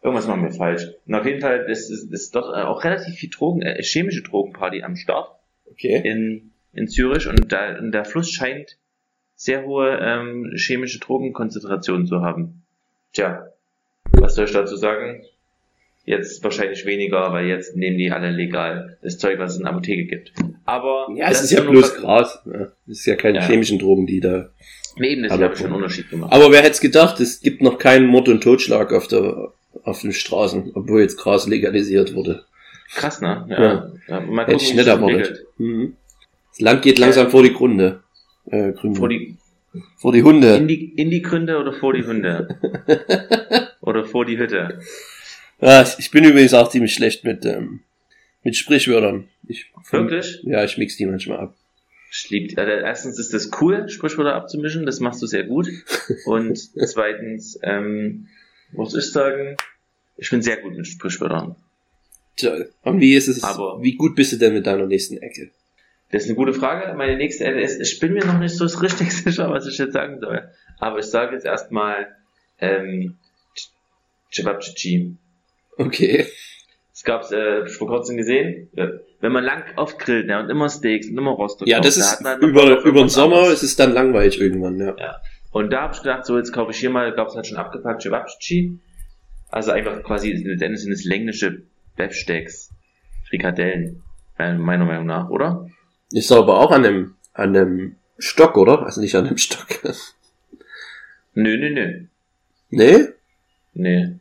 [0.00, 0.86] Irgendwas machen wir falsch.
[1.06, 4.22] Und auf jeden Fall ist, ist, ist dort äh, auch relativ viel Drogen, äh, chemische
[4.22, 5.34] Drogenparty am Start
[5.72, 6.00] Okay.
[6.04, 8.78] in, in Zürich und, da, und der Fluss scheint
[9.34, 12.62] sehr hohe ähm, chemische Drogenkonzentrationen zu haben.
[13.12, 13.48] Tja,
[14.12, 15.24] was soll ich dazu sagen?
[16.04, 19.72] Jetzt wahrscheinlich weniger, weil jetzt nehmen die alle legal das Zeug, was es in der
[19.72, 20.32] Apotheke gibt.
[20.64, 22.40] Aber Ja, es ist ja bloß Gras.
[22.46, 23.44] Ja, es ist ja keine Ja.
[23.46, 24.48] chemischen Drogen, die da.
[24.96, 26.32] Nee, eben, das habe ich schon einen Unterschied gemacht.
[26.32, 29.52] Aber wer hätte es gedacht, es gibt noch keinen Mord und Totschlag auf der
[29.84, 32.44] auf den Straßen, obwohl jetzt Gras legalisiert wurde.
[32.94, 33.46] Krass, ne?
[33.48, 33.92] Ja.
[34.08, 34.20] ja.
[34.20, 35.46] Mal Hätte ich nicht das erwartet.
[35.58, 35.94] Mhm.
[36.50, 38.00] Das Land geht langsam vor die Gründe.
[38.46, 38.98] Äh, Gründe.
[38.98, 39.36] Vor die,
[39.96, 40.56] vor die Hunde.
[40.56, 42.48] in, die, in die Gründe oder vor die Hunde?
[43.80, 44.80] oder vor die Hütte?
[45.60, 47.80] Ja, ich- bin übrigens auch ziemlich schlecht mit, ähm,
[48.42, 49.28] mit Sprichwörtern.
[49.46, 50.40] Ich, Wirklich?
[50.44, 51.54] Ja, ich mix die manchmal ab.
[52.12, 55.68] Ich lieb, also erstens ist das cool, Sprichwörter abzumischen, das machst du sehr gut.
[56.24, 58.28] Und zweitens, ähm,
[58.72, 59.56] muss ich sagen,
[60.16, 61.54] ich bin sehr gut mit Sprichwörtern.
[62.36, 65.50] Tja, und wie ist es, Aber- wie gut bist du denn mit deiner nächsten Ecke?
[66.10, 66.92] Das ist eine gute Frage.
[66.96, 69.92] Meine nächste Ende ist, ich bin mir noch nicht so richtig sicher, was ich jetzt
[69.92, 70.48] sagen soll.
[70.78, 72.08] Aber ich sage jetzt erstmal,
[72.58, 73.16] ähm,
[74.32, 75.16] Cevapcici.
[75.80, 76.26] Okay.
[76.92, 78.88] Es gab's äh, vor kurzem gesehen, äh,
[79.20, 81.66] wenn man lang oft grillt ne, und immer Steaks und immer Rostock.
[81.66, 84.38] Ja, kauft, das da ist hat Bock über, über den Sommer ist es dann langweilig
[84.38, 84.94] irgendwann, ja.
[84.98, 85.16] Ja.
[85.50, 88.02] Und da habe ich gedacht, so jetzt kaufe ich hier mal, gab's halt schon abgepackt
[88.02, 88.78] Cevapcici.
[89.48, 91.62] Also einfach quasi, letztendlich sind es längliche
[91.96, 92.70] Beefsteaks,
[93.28, 94.02] Frikadellen,
[94.38, 95.66] meiner Meinung nach, oder?
[96.12, 98.82] Ist aber auch an einem, an einem Stock, oder?
[98.82, 99.66] Also nicht an einem Stock.
[101.34, 102.04] Nö, nö, nö.
[102.70, 103.06] nee?
[103.72, 104.19] Nee.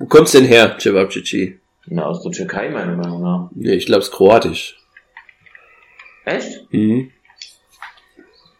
[0.00, 1.60] Wo kommt's denn her, Cevapcici?
[1.86, 3.50] Na, aus der Türkei, meiner Meinung nach.
[3.54, 4.78] Nee, ich glaube es kroatisch.
[6.24, 6.72] Echt?
[6.72, 7.10] Mhm.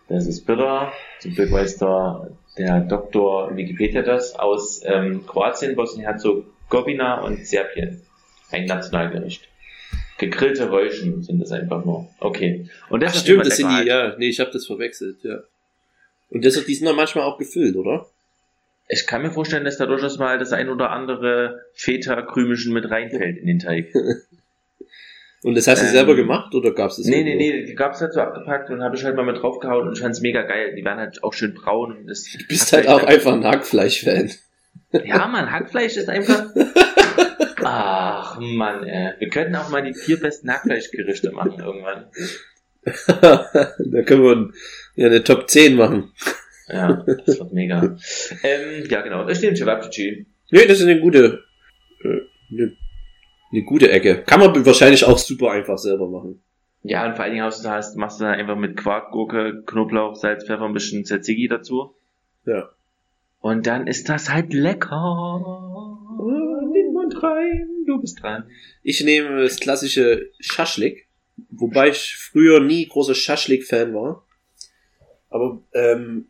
[0.09, 0.93] Das ist bitter.
[1.21, 8.03] Zum Glück weiß der, der Doktor Wikipedia das aus ähm, Kroatien, Bosnien-Herzegowina und Serbien.
[8.51, 9.49] Ein Nationalgericht.
[10.19, 12.07] Gegrillte Räuschen sind es einfach nur.
[12.21, 12.69] Okay.
[12.91, 15.39] Und das Ach ist stimmt, das sind die, ja, nee, ich habe das verwechselt, ja.
[16.29, 18.07] Und das, die sind doch manchmal auch gefüllt, oder?
[18.93, 23.39] Ich kann mir vorstellen, dass da durchaus mal das ein oder andere Feta-Krümelchen mit reinfällt
[23.39, 23.95] in den Teig.
[25.43, 27.07] Und das hast du Ähm, selber gemacht oder gab's das?
[27.07, 27.57] Nee, nee, irgendwo?
[27.61, 30.01] nee, die gab's halt so abgepackt und habe ich halt mal mit draufgehauen und ich
[30.01, 30.75] fand's mega geil.
[30.75, 32.25] Die waren halt auch schön braun und das.
[32.25, 34.31] Du bist halt auch einfach ein Hackfleisch-Fan.
[35.05, 36.45] Ja, Mann, Hackfleisch ist einfach.
[37.63, 39.15] Ach, Mann, ey.
[39.19, 42.07] Wir könnten auch mal die vier besten Hackfleischgerichte machen irgendwann.
[43.07, 44.51] da können wir
[44.97, 46.13] ja, eine Top 10 machen.
[46.73, 47.83] Ja, das wird mega.
[48.43, 49.29] ähm, ja, genau.
[49.29, 50.27] Ich nehme Cevapcici.
[50.51, 51.45] Nee, das ist eine gute,
[52.03, 52.21] äh,
[52.53, 52.77] eine,
[53.53, 54.23] eine gute Ecke.
[54.23, 56.43] Kann man wahrscheinlich auch super einfach selber machen.
[56.83, 59.63] Ja, und vor allen Dingen hast du, hast, machst du da einfach mit Quark, Gurke,
[59.67, 61.95] Knoblauch, Salz, Pfeffer, ein bisschen Tzatziki dazu.
[62.47, 62.71] Ja.
[63.41, 65.99] Und dann ist das halt lecker.
[66.21, 68.45] In den Mund rein, du bist dran.
[68.83, 71.09] Ich nehme das klassische Schaschlik,
[71.51, 74.25] wobei ich früher nie großer Schaschlik-Fan war.
[75.29, 76.29] Aber ähm,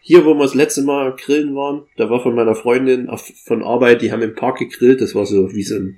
[0.00, 3.62] hier, wo wir das letzte Mal grillen waren, da war von meiner Freundin auf, von
[3.62, 5.96] Arbeit, die haben im Park gegrillt, das war so wie so eine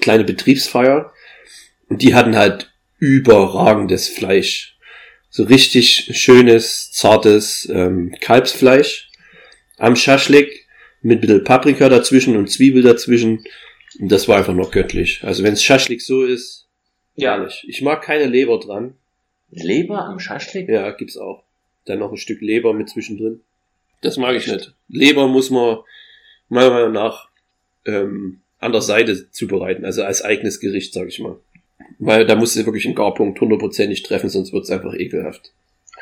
[0.00, 1.12] kleine Betriebsfeier.
[1.88, 4.78] Und die hatten halt überragendes Fleisch.
[5.30, 9.10] So richtig schönes, zartes ähm, Kalbsfleisch
[9.78, 10.66] am Schaschlik
[11.02, 13.44] mit ein bisschen Paprika dazwischen und Zwiebel dazwischen.
[13.98, 15.20] Und das war einfach noch göttlich.
[15.22, 16.68] Also wenn es Schaschlik so ist,
[17.16, 17.64] herrlich.
[17.68, 18.94] Ich mag keine Leber dran.
[19.50, 20.68] Leber am Schaschlik?
[20.68, 21.44] Ja, gibt's auch.
[21.86, 23.40] Dann noch ein Stück Leber mit zwischendrin.
[24.00, 24.74] Das mag ich nicht.
[24.88, 25.78] Leber muss man
[26.48, 27.28] meiner Meinung nach
[27.86, 31.36] ähm, an der Seite zubereiten, also als eigenes Gericht, sag ich mal.
[31.98, 35.52] Weil da musst du wirklich einen Garpunkt hundertprozentig treffen, sonst wird's einfach ekelhaft.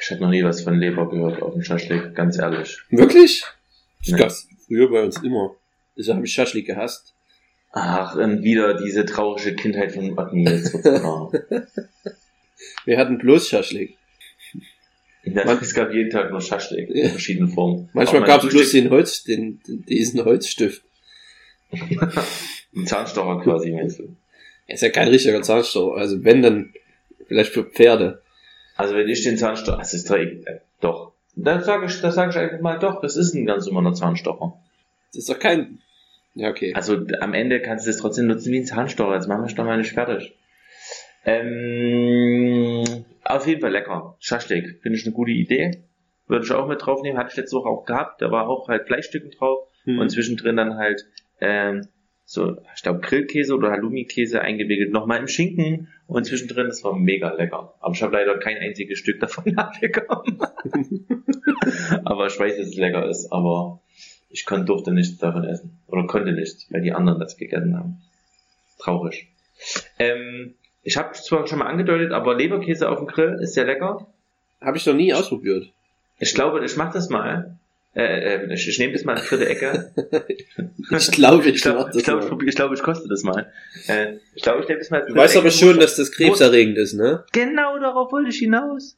[0.00, 2.78] Ich habe noch nie was von Leber gehört auf dem Schaschlik, ganz ehrlich.
[2.90, 3.44] Wirklich?
[4.00, 4.18] Das Nee.
[4.18, 5.54] gab's früher bei uns immer.
[5.96, 7.14] Deshalb habe ich Schaschlik gehasst.
[7.72, 10.14] Ach, und wieder diese traurige Kindheit von
[10.82, 11.32] genau.
[12.84, 13.96] Wir hatten bloß Schaschlik.
[15.24, 17.88] Ja, es gab jeden Tag nur Schaschlik in verschiedenen Formen.
[17.92, 20.82] Manchmal gab's mein bloß den Holz, den, diesen Holzstift.
[22.74, 24.16] Ein Zahnstocher quasi, meinst du?
[24.66, 25.96] Ist ja kein richtiger Zahnstocher.
[25.96, 26.72] Also wenn, dann
[27.28, 28.22] vielleicht für Pferde.
[28.76, 31.12] Also wenn ich den Zahnstocher, das ist doch, äh, doch.
[31.36, 34.58] Dann sage ich, das sage ich einfach mal doch, das ist ein ganz normaler Zahnstocher.
[35.08, 35.78] Das ist doch kein...
[36.34, 36.72] Ja, okay.
[36.74, 39.14] Also am Ende kannst du es trotzdem nutzen wie ein Zahnstocher.
[39.14, 40.34] Jetzt machen wir doch mal nicht fertig.
[41.24, 43.04] Ähm,
[43.36, 44.16] auf jeden Fall lecker.
[44.20, 45.84] Schaschlik, finde ich eine gute Idee.
[46.26, 47.18] Würde ich auch mit draufnehmen.
[47.18, 48.22] Hatte ich letzte Woche auch gehabt.
[48.22, 49.68] Da war auch halt Fleischstücken drauf.
[49.84, 49.98] Hm.
[49.98, 51.04] Und zwischendrin dann halt
[51.40, 51.88] ähm,
[52.24, 57.32] so, ich glaube, Grillkäse oder Halloumi-Käse eingewickelt, nochmal im Schinken und zwischendrin, das war mega
[57.32, 57.74] lecker.
[57.80, 60.38] Aber ich habe leider kein einziges Stück davon abbekommen.
[62.04, 63.82] aber ich weiß, dass es lecker ist, aber
[64.30, 65.78] ich konnte, durfte nichts davon essen.
[65.88, 68.02] Oder konnte nicht, weil die anderen das gegessen haben.
[68.78, 69.28] Traurig.
[69.98, 74.06] Ähm, ich habe zwar schon mal angedeutet, aber Leberkäse auf dem Grill ist sehr lecker.
[74.60, 75.68] Habe ich noch nie ausprobiert.
[76.18, 77.58] Ich glaube, ich mache das mal.
[77.94, 79.92] Äh, äh, ich, ich nehme das mal in die dritte Ecke.
[80.96, 82.28] Ich glaube, ich, Ich glaube, ich, glaub, ich, mal.
[82.28, 83.52] probier- ich, glaub, ich koste das mal.
[83.86, 85.04] Äh, ich glaube, ich nehme das mal.
[85.06, 87.24] Du weißt aber schon, dass das krebserregend ist, ne?
[87.32, 88.96] Genau darauf wollte ich hinaus.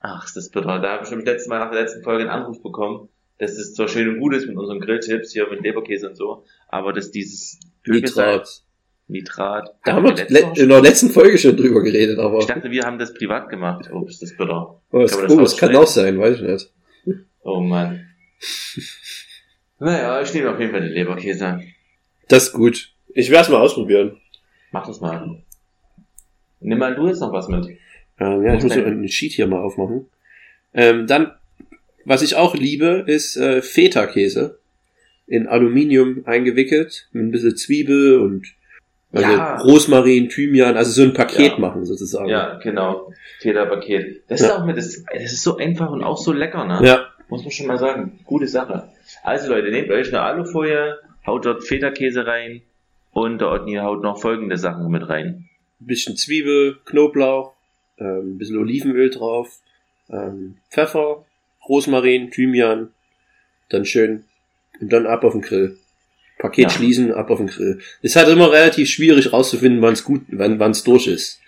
[0.00, 0.78] Ach, ist das bitter.
[0.80, 3.52] Da habe ich schon das letzte Mal nach der letzten Folge einen Anruf bekommen, dass
[3.52, 6.92] es zwar schön und gut ist mit unseren Grilltipps hier mit Leberkäse und so, aber
[6.92, 8.62] dass dieses Nitrat.
[9.10, 9.74] Nitrat.
[9.84, 12.46] Da haben wir letzte le- Woche in der letzten Folge schon drüber geredet, aber Ich
[12.46, 13.90] dachte, wir haben das privat gemacht.
[13.92, 14.80] Oh, ist das bitter.
[14.90, 16.70] oh, das, oh, das kann auch sein, weiß ich nicht.
[17.42, 18.06] Oh Mann.
[19.78, 21.60] Naja, ich nehme auf jeden Fall den Leberkäse.
[22.28, 22.92] Das ist gut.
[23.14, 24.18] Ich werde es mal ausprobieren.
[24.72, 25.42] Mach das mal.
[26.60, 27.66] Nimm mal du jetzt noch was mit.
[28.18, 30.06] Ähm, ja, ich muss so einen Sheet hier mal aufmachen.
[30.74, 31.32] Ähm, dann,
[32.04, 34.58] was ich auch liebe, ist äh, Feta-Käse.
[35.26, 38.46] In Aluminium eingewickelt, mit ein bisschen Zwiebel und
[39.12, 39.56] also Ja.
[39.58, 41.58] Rosmarin, Thymian, also so ein Paket Ja.
[41.58, 42.28] machen sozusagen.
[42.28, 43.12] Ja, genau.
[43.40, 44.22] Federpaket.
[44.28, 44.58] Das ist Ja.
[44.58, 46.80] auch mit, das, das ist so einfach und auch so lecker, ne?
[46.86, 47.06] ja.
[47.28, 48.18] Muss man schon mal sagen.
[48.24, 48.88] Gute Sache.
[49.22, 52.62] Also Leute, nehmt euch eine Alufolie, haut dort Federkäse rein
[53.12, 55.48] und der Otni haut noch folgende Sachen mit rein.
[55.80, 57.52] Ein bisschen Zwiebel, Knoblauch,
[57.98, 59.60] ähm, ein bisschen Olivenöl drauf,
[60.10, 61.24] ähm, Pfeffer,
[61.68, 62.90] Rosmarin, Thymian,
[63.68, 64.24] dann schön
[64.80, 65.76] und dann ab auf den Grill.
[66.40, 66.70] Paket Ja.
[66.70, 67.80] schließen, ab auf den Grill.
[68.02, 71.40] Ist halt immer relativ schwierig rauszufinden, wann es gut, wann wann es durch ist.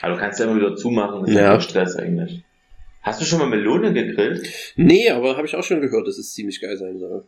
[0.00, 1.50] Aber du kannst ja immer wieder zumachen, das ist Ja.
[1.52, 2.42] kein Stress eigentlich.
[3.02, 4.48] Hast du schon mal Melone gegrillt?
[4.76, 7.24] Nee, aber habe ich auch schon gehört, dass es ziemlich geil sein soll.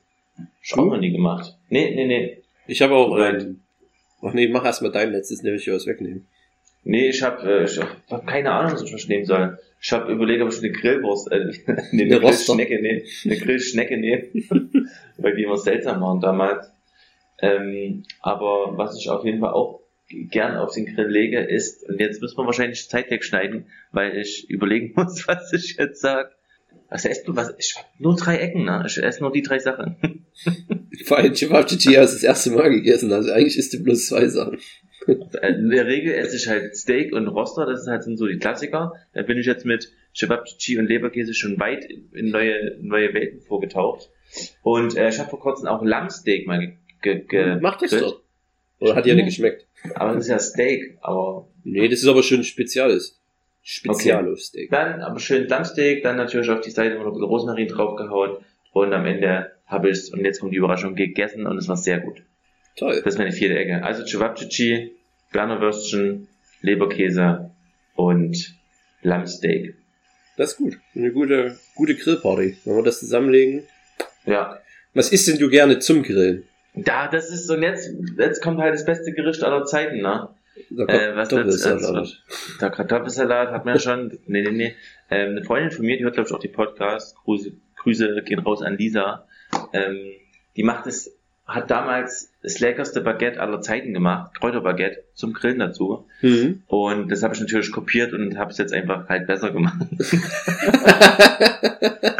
[0.61, 1.57] Schon noch nie gemacht.
[1.69, 2.43] Nee, nee, nee.
[2.67, 3.43] Ich habe auch Right.
[3.43, 3.61] ähm,
[4.21, 6.27] Ach nee, mach erst mal dein letztes, nämlich ich was wegnehmen.
[6.83, 9.59] Nee, ich habe äh, ich hab keine Ahnung, was ich nehmen soll.
[9.81, 11.39] Ich habe überlegt, ob ich eine Grillwurst, äh,
[11.93, 12.21] nee, eine Eine.
[12.21, 14.25] Grillschnecke nehme, eine Grillschnecke nehme,
[15.19, 16.71] weil die immer seltsam waren damals.
[17.41, 22.01] Ähm, aber was ich auf jeden Fall auch gern auf den Grill lege, ist, und
[22.01, 26.35] jetzt müssen wir wahrscheinlich Zeit wegschneiden, weil ich überlegen muss, was ich jetzt sag.
[26.91, 27.37] Was esst du?
[27.37, 27.55] Was?
[27.59, 28.83] Ich hab nur drei Ecken, ne?
[28.87, 30.25] Ich esse nur die drei Sachen.
[31.05, 34.27] Vor allem Cevapcici hast du das erste Mal gegessen, also eigentlich isst du bloß zwei
[34.27, 34.59] Sachen.
[35.07, 38.39] Äh, In der Regel esse ich halt Steak und Roster, das sind halt so die
[38.39, 38.95] Klassiker.
[39.13, 44.11] Da bin ich jetzt mit Cevapcici und Leberkäse schon weit in neue, neue Welten vorgetaucht.
[44.63, 48.21] Und äh, ich habe vor kurzem auch Lammsteak mal ge ge ge Mach das doch.
[48.81, 49.67] Oder hat dir nicht geschmeckt?
[49.95, 53.19] Aber das ist ja Steak, aber Nee, das ist aber schon ein Speziales.
[53.63, 54.71] Spezialo-Steak.
[54.71, 58.39] Dann aber schön Lammsteak, dann natürlich auf die Seite noch ein bisschen Rosmarin draufgehauen
[58.73, 62.01] und am Ende habe ich und jetzt kommt die Überraschung gegessen und es war sehr
[62.01, 62.23] gut.
[62.77, 63.03] Toll.
[63.05, 63.85] Das ist meine vierte Ecke.
[63.85, 64.93] Also Cevapcici,
[65.33, 66.29] Berner Würstchen,
[66.63, 67.51] Leberkäse
[67.95, 68.55] und
[69.03, 69.75] Lammsteak.
[70.39, 70.79] Das ist gut.
[70.95, 72.57] Eine gute, gute Grillparty.
[72.65, 73.65] Wenn wir das zusammenlegen.
[74.25, 74.59] Ja.
[74.95, 76.45] Was isst denn du gerne zum Grillen?
[76.85, 80.29] Da, das ist so, und jetzt, jetzt kommt halt das beste Gericht aller Zeiten, ne?
[80.71, 82.17] Äh, was also,
[82.61, 84.75] der Kartoffelsalat hat man ja schon, nee, nee, nee.
[85.11, 88.41] Ähm, eine Freundin von mir, die hört, glaube ich, auch die Podcast, Grüße, Grüße gehen
[88.41, 89.27] raus an Lisa,
[89.73, 89.99] ähm,
[90.57, 91.15] die macht es,
[91.47, 96.07] hat damals das leckerste Baguette aller Zeiten gemacht, Kräuterbaguette, zum Grillen dazu.
[96.21, 96.63] Mhm.
[96.67, 99.79] Und das habe ich natürlich kopiert und habe es jetzt einfach halt besser gemacht.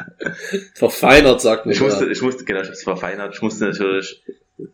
[0.75, 1.75] Verfeinert, sagt man.
[1.75, 3.35] Ich musste, ich musste, genau, ich habe es verfeinert.
[3.35, 4.23] Ich musste natürlich,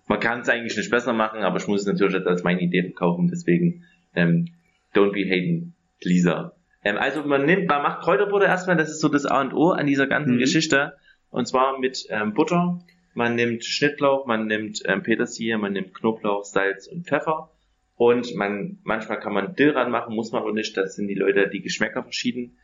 [0.06, 2.60] man kann es eigentlich nicht besser machen, aber ich muss es natürlich jetzt als meine
[2.60, 3.28] Idee verkaufen.
[3.28, 4.48] Deswegen, ähm,
[4.94, 6.52] don't be hating, Lisa.
[6.84, 9.70] Ähm, also man nimmt, man macht Kräuterbutter erstmal, das ist so das A und O
[9.70, 10.38] an dieser ganzen Mhm.
[10.38, 10.94] Geschichte.
[11.30, 12.80] Und zwar mit ähm, Butter.
[13.14, 17.50] Man nimmt Schnittlauch, man nimmt ähm, Petersilie, man nimmt Knoblauch, Salz und Pfeffer.
[17.96, 20.76] Und man, manchmal kann man Dill ranmachen, muss man aber nicht.
[20.76, 22.58] Das sind die Leute, die Geschmäcker verschieden.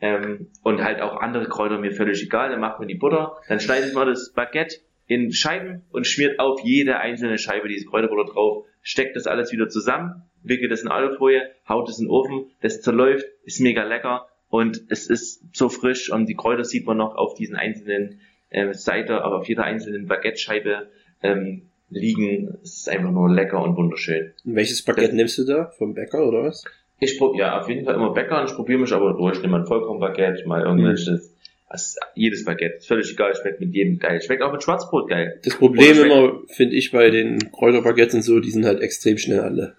[0.00, 2.50] Ähm, und halt auch andere Kräuter mir völlig egal.
[2.50, 6.60] Dann macht man die Butter, dann schneidet man das Baguette in Scheiben und schmiert auf
[6.62, 11.50] jede einzelne Scheibe diese Kräuterbutter drauf, steckt das alles wieder zusammen, wickelt das in Alufolie,
[11.68, 16.10] haut es in den Ofen, das zerläuft, ist mega lecker und es ist so frisch
[16.10, 20.06] und die Kräuter sieht man noch auf diesen einzelnen äh, Seite, aber auf jeder einzelnen
[20.06, 20.88] Baguette-Scheibe
[21.22, 22.58] ähm, liegen.
[22.62, 24.32] Es ist einfach nur lecker und wunderschön.
[24.44, 25.66] Und welches Baguette nimmst du da?
[25.76, 26.62] Vom Bäcker oder was?
[27.00, 29.36] Ich probiere ja auf jeden Fall immer Bäcker und ich probiere mich aber durch.
[29.36, 31.33] Ich nehme mal ein Vollkornbaguette, mal irgendwelches.
[31.74, 34.20] Also jedes Baguette, ist völlig egal, schmeckt mit jedem geil.
[34.22, 35.40] Schmeckt auch mit Schwarzbrot geil.
[35.44, 39.40] Das Problem immer, finde ich, bei den Kräuterbaguettes und so, die sind halt extrem schnell
[39.40, 39.74] alle.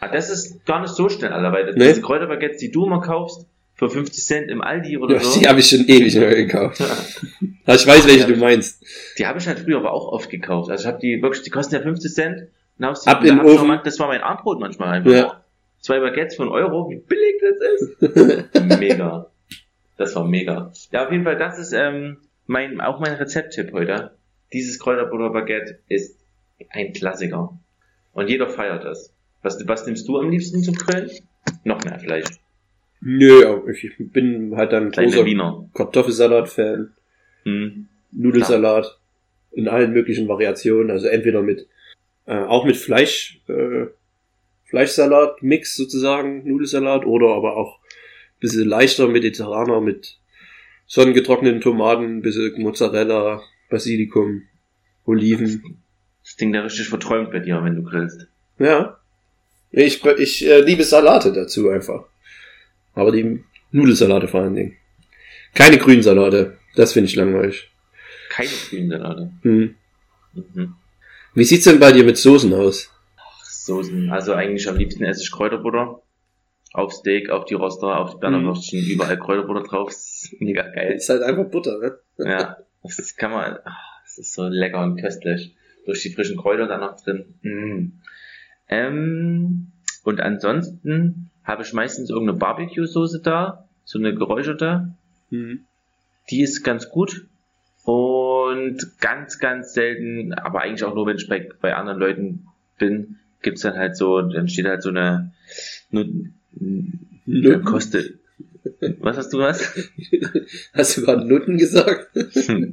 [0.00, 1.88] Ah, das ist gar nicht so schnell alle, weil Nee.
[1.88, 5.48] diese Kräuterbaguettes, die du immer kaufst, für 50 Cent im Aldi oder Ja, so, die
[5.48, 6.82] habe ich schon ewig mehr gekauft.
[7.66, 8.82] Ja, ich weiß, welche du meinst.
[9.18, 10.70] die habe ich halt früher aber auch oft gekauft.
[10.70, 12.48] Also ich habe die wirklich, die kosten ja 50 Cent.
[12.78, 13.68] Du Ab hab ich Ofen.
[13.68, 15.10] mal- Das war mein Abendbrot manchmal einfach.
[15.12, 15.44] Ja.
[15.80, 18.78] Zwei Baguettes für einen Euro, wie billig das ist.
[18.80, 19.29] mega.
[20.00, 20.72] Das war mega.
[20.92, 24.12] Ja, auf jeden Fall, das ist ähm, mein, auch mein Rezepttipp heute.
[24.50, 26.18] Dieses Kräuterbutter-Baguette ist
[26.70, 27.60] ein Klassiker.
[28.14, 29.12] Und jeder feiert das.
[29.42, 31.10] Was, was nimmst du am liebsten zum Grillen?
[31.64, 32.28] Noch mehr Fleisch.
[33.02, 35.68] Nö, ich bin halt dann Kleine großer Wiener.
[35.74, 36.92] Kartoffelsalat-Fan.
[37.42, 37.88] Hm.
[38.10, 38.98] Nudelsalat
[39.52, 41.66] in allen möglichen Variationen, also entweder mit
[42.24, 43.84] äh, auch mit Fleisch äh,
[44.64, 47.79] Fleischsalat Mix sozusagen Nudelsalat oder aber auch ein
[48.40, 50.18] bisschen leichter mediterraner mit
[50.86, 54.42] sonnengetrockneten Tomaten, ein bisschen Mozzarella, Basilikum,
[55.04, 55.78] Oliven.
[56.24, 58.26] Das Ding da richtig verträumt bei dir, wenn du grillst.
[58.58, 58.98] Ja.
[59.70, 62.04] Ich ich äh, liebe Salate dazu einfach.
[62.94, 64.76] Aber die Nudelsalate vor allen Dingen.
[65.54, 67.70] Keine Grünsalate, das finde ich langweilig.
[68.30, 69.32] Keine grünen Salate.
[69.42, 69.74] Hm.
[70.34, 70.74] Mhm.
[71.34, 72.90] Wie sieht's denn bei dir mit Soßen aus?
[73.44, 74.10] Soßen.
[74.10, 76.02] Also eigentlich am liebsten esse ich Kräuterbutter.
[76.72, 78.54] Auf Steak, auf die Roster, auf die Berner Mhm.
[78.90, 79.88] Überall Kräuterbutter drauf.
[79.88, 80.92] Das ist mega geil.
[80.92, 81.98] Ist halt einfach Butter, ne?
[82.18, 85.54] Ja, das kann man, ach, das ist so lecker und köstlich.
[85.86, 87.24] Durch die frischen Kräuter da noch drin.
[87.42, 88.00] Mm.
[88.68, 89.72] Ähm,
[90.04, 94.92] und ansonsten habe ich meistens irgendeine Barbecue-Soße da, so eine geräucherte.
[95.30, 95.64] Mhm.
[96.30, 97.26] Die ist ganz gut.
[97.84, 102.46] Und ganz, ganz selten, aber eigentlich auch nur, wenn ich bei, bei anderen Leuten
[102.78, 105.32] bin, gibt's dann halt so, dann steht halt so eine,
[105.90, 106.04] nur,
[107.26, 107.64] Nutten?
[107.64, 108.18] kostet,
[109.00, 109.74] was hast du was?
[110.74, 112.10] Hast du gerade Nutten gesagt?
[112.48, 112.66] nee,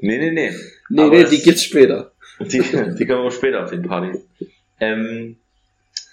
[0.00, 0.50] nee, nee.
[0.90, 2.12] Nee, Aber nee, die gibt's später.
[2.40, 4.20] Die, die kommen wir später auf den Partys.
[4.80, 5.36] Ähm,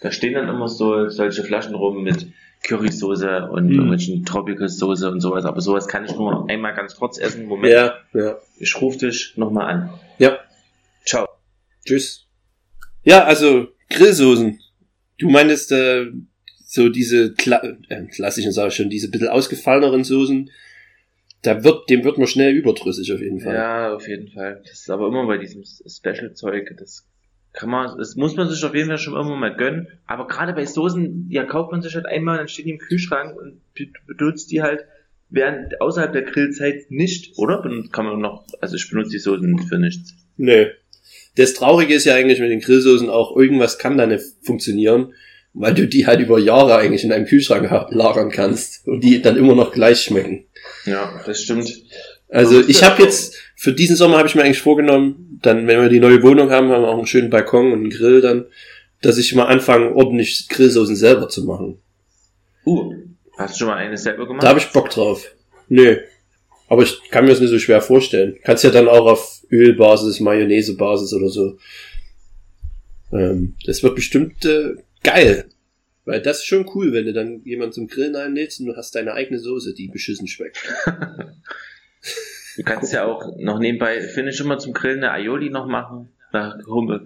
[0.01, 2.27] da stehen dann immer so solche Flaschen rum mit
[2.67, 3.71] Currysoße und Mhm.
[3.71, 5.45] irgendwelchen Tropicals-Soße und sowas.
[5.45, 7.45] Aber sowas kann ich nur einmal ganz kurz essen.
[7.45, 8.37] Moment, Ja, ja.
[8.59, 9.89] ich rufe dich nochmal an.
[10.17, 10.39] Ja.
[11.05, 11.27] Ciao.
[11.85, 12.27] Tschüss.
[13.03, 14.59] Ja, also Grillsoßen.
[15.17, 16.07] Du meinst äh,
[16.71, 20.51] so diese Kla äh, klassischen, sag ich schon, diese bisschen ausgefalleneren Soßen.
[21.41, 23.55] Da wird, dem wird man schnell überdrüssig auf jeden Fall.
[23.55, 24.61] Ja, auf jeden Fall.
[24.63, 27.07] Das ist aber immer bei diesem Special-Zeug, das
[27.53, 29.87] kann man, das muss man sich auf jeden Fall schon irgendwann mal gönnen.
[30.05, 33.35] Aber gerade bei Soßen, ja, kauft man sich halt einmal, dann steht die im Kühlschrank
[33.35, 34.85] und be- benutzt die halt
[35.29, 37.61] während, außerhalb der Grillzeit nicht, oder?
[37.61, 40.13] Benutzt- Kann man noch, also ich benutze die Soßen für nichts.
[40.37, 40.67] Nee.
[41.35, 45.13] das Traurige ist ja eigentlich mit den Grillsoßen auch, irgendwas kann da nicht funktionieren,
[45.53, 49.37] weil du die halt über Jahre eigentlich in einem Kühlschrank lagern kannst und die dann
[49.37, 50.45] immer noch gleich schmecken.
[50.85, 51.83] Ja, das stimmt.
[52.29, 55.89] Also ich habe jetzt, für diesen Sommer habe ich mir eigentlich vorgenommen, dann, wenn wir
[55.89, 58.45] die neue Wohnung haben, haben wir auch einen schönen Balkon und einen Grill dann,
[59.01, 61.79] dass ich mal anfange, ordentlich Grillsoßen selber zu machen.
[62.65, 62.93] Uh,
[63.37, 64.43] hast du schon mal eine selber gemacht?
[64.43, 65.31] Da habe ich Bock drauf.
[65.69, 65.97] Nö.
[66.67, 68.37] Aber ich kann mir das nicht so schwer vorstellen.
[68.43, 71.57] Kannst ja dann auch auf Ölbasis, Mayonnaise-Basis oder so.
[73.11, 74.75] Ähm, das wird bestimmt äh,
[75.13, 75.49] geil.
[76.05, 78.95] Weil das ist schon cool, wenn du dann jemanden zum Grillen einlädst und du hast
[78.95, 80.59] deine eigene Soße, die beschissen schmeckt.
[82.57, 86.09] Du kannst ja auch noch nebenbei, finde ich, immer zum Grillen eine Aioli noch machen.
[86.31, 86.57] Da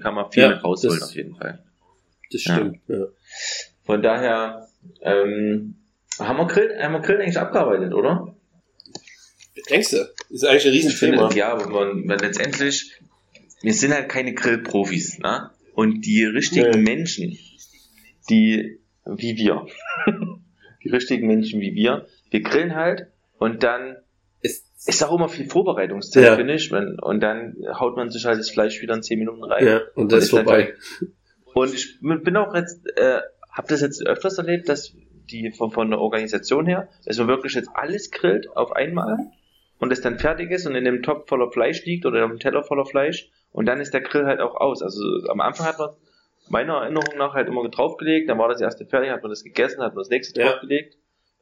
[0.01, 1.63] kann man viel Ja, mit rausholen das- auf jeden Fall.
[2.31, 2.55] Das Ja.
[2.55, 2.79] stimmt.
[2.87, 3.05] Ja.
[3.85, 4.67] Von daher,
[5.01, 5.75] ähm,
[6.19, 8.35] haben wir Grillen, haben wir Grillen eigentlich abgearbeitet, oder?
[9.69, 9.97] Denkst du?
[10.29, 11.33] Ist eigentlich ein Ich finde, Riesenthema.
[11.35, 12.91] ja, aber man, man letztendlich,
[13.61, 15.51] wir sind halt keine Grillprofis, ne?
[15.73, 16.95] Und die richtigen Nee.
[16.95, 17.37] Menschen,
[18.29, 19.65] die, wie wir,
[20.83, 23.07] die richtigen Menschen wie wir, wir grillen halt
[23.37, 23.97] und dann
[24.41, 26.35] Es, ist auch immer viel Vorbereitungszeit, Ja.
[26.35, 26.71] finde ich.
[26.73, 29.65] Und dann haut man sich halt das Fleisch wieder in 10 Minuten rein.
[29.65, 30.73] ja, und das ist Und ist vorbei.
[31.53, 33.19] Und ich bin auch jetzt, äh,
[33.51, 34.93] hab das jetzt öfters erlebt, dass
[35.29, 39.17] die von, von der Organisation her, dass man wirklich jetzt alles grillt auf einmal
[39.77, 42.39] und es dann fertig ist und in dem Topf voller Fleisch liegt oder in einem
[42.39, 44.81] Teller voller Fleisch und dann ist der Grill halt auch aus.
[44.81, 45.89] Also am Anfang hat man
[46.49, 49.81] meiner Erinnerung nach halt immer draufgelegt, dann war das erste fertig, hat man das gegessen,
[49.81, 50.51] hat man das nächste Ja.
[50.51, 50.97] draufgelegt.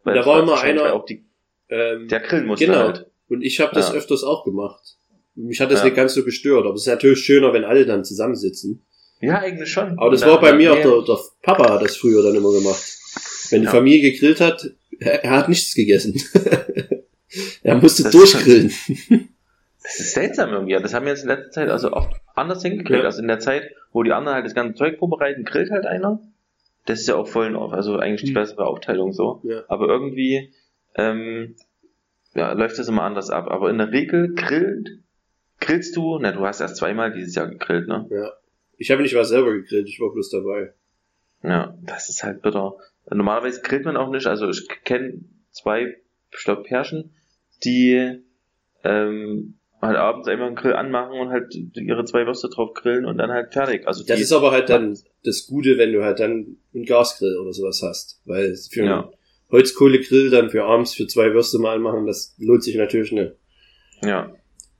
[0.06, 1.26] Da das war immer einer- Auch die,
[1.70, 2.80] Ähm, der grillen musste genau.
[2.80, 3.06] halt.
[3.30, 3.96] Und ich habe das Ja.
[3.96, 4.98] öfters auch gemacht.
[5.36, 5.86] Mich hat das Ja.
[5.86, 8.86] nicht ganz so gestört, aber es ist natürlich schöner, wenn alle dann zusammensitzen.
[9.22, 9.98] Ja, eigentlich schon.
[10.00, 12.36] Aber das Und war bei mir auch nee, der, der Papa hat das früher dann
[12.36, 12.84] immer gemacht.
[13.52, 13.68] Wenn die.
[13.68, 14.66] Familie gegrillt hat,
[15.00, 16.14] er, er hat nichts gegessen.
[17.64, 18.74] er musste Das durchgrillen.
[19.84, 20.74] Das ist seltsam irgendwie.
[20.74, 23.00] Das haben wir jetzt in letzter Zeit also oft anders hingekriegt.
[23.00, 23.06] Ja.
[23.06, 26.20] Also in der Zeit, wo die anderen halt das ganze Zeug vorbereiten, grillt halt einer.
[26.86, 27.76] Das ist ja auch voll in Ordnung.
[27.76, 28.34] Also eigentlich die Hm.
[28.36, 29.42] bessere Aufteilung so.
[29.44, 29.64] Ja.
[29.68, 30.54] Aber irgendwie
[30.96, 31.56] ähm,
[32.34, 33.50] ja, läuft das immer anders ab.
[33.50, 34.90] Aber in der Regel grillt,
[35.60, 38.08] grillst du, na du hast erst zweimal dieses Jahr gegrillt, ne?
[38.10, 38.32] Ja.
[38.78, 40.74] Ich habe nicht was selber gegrillt, ich war bloß dabei.
[41.44, 42.76] Ja, das ist halt bitter.
[43.10, 44.26] Normalerweise grillt man auch nicht.
[44.26, 45.98] Also ich kenne zwei,
[46.32, 47.14] ich glaub, Pärchen,
[47.64, 48.24] die
[48.84, 53.18] ähm, halt abends einfach einen Grill anmachen und halt ihre zwei Würste drauf grillen und
[53.18, 53.88] dann halt fertig.
[53.88, 57.52] Also Das ist aber halt dann das Gute, wenn du halt dann einen Gasgrill oder
[57.54, 58.22] sowas hast.
[58.26, 59.00] Weil für Ja.
[59.02, 59.10] einen
[59.52, 63.34] Holzkohlegrill dann für abends für zwei Würste mal anmachen, das lohnt sich natürlich nicht.
[64.04, 64.34] ja,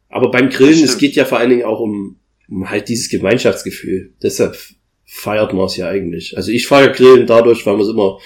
[0.10, 4.14] Aber beim Grillen, es geht ja vor allen Dingen auch um, um halt dieses Gemeinschaftsgefühl.
[4.22, 4.58] Deshalb
[5.06, 6.38] feiert man es ja eigentlich.
[6.38, 8.20] Also ich feiere Grillen dadurch, weil man es immer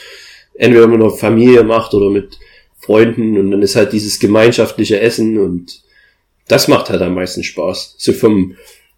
[0.55, 2.37] entweder mit einer Familie macht oder mit
[2.79, 5.81] Freunden und dann ist halt dieses gemeinschaftliche Essen und
[6.47, 7.95] das macht halt am meisten Spaß.
[7.97, 8.55] So vom,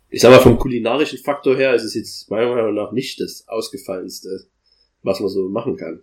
[0.10, 3.46] ich sag mal, vom kulinarischen Faktor her ist es jetzt meiner Meinung nach nicht das
[3.48, 4.46] ausgefallenste,
[5.04, 6.02] was man so machen kann.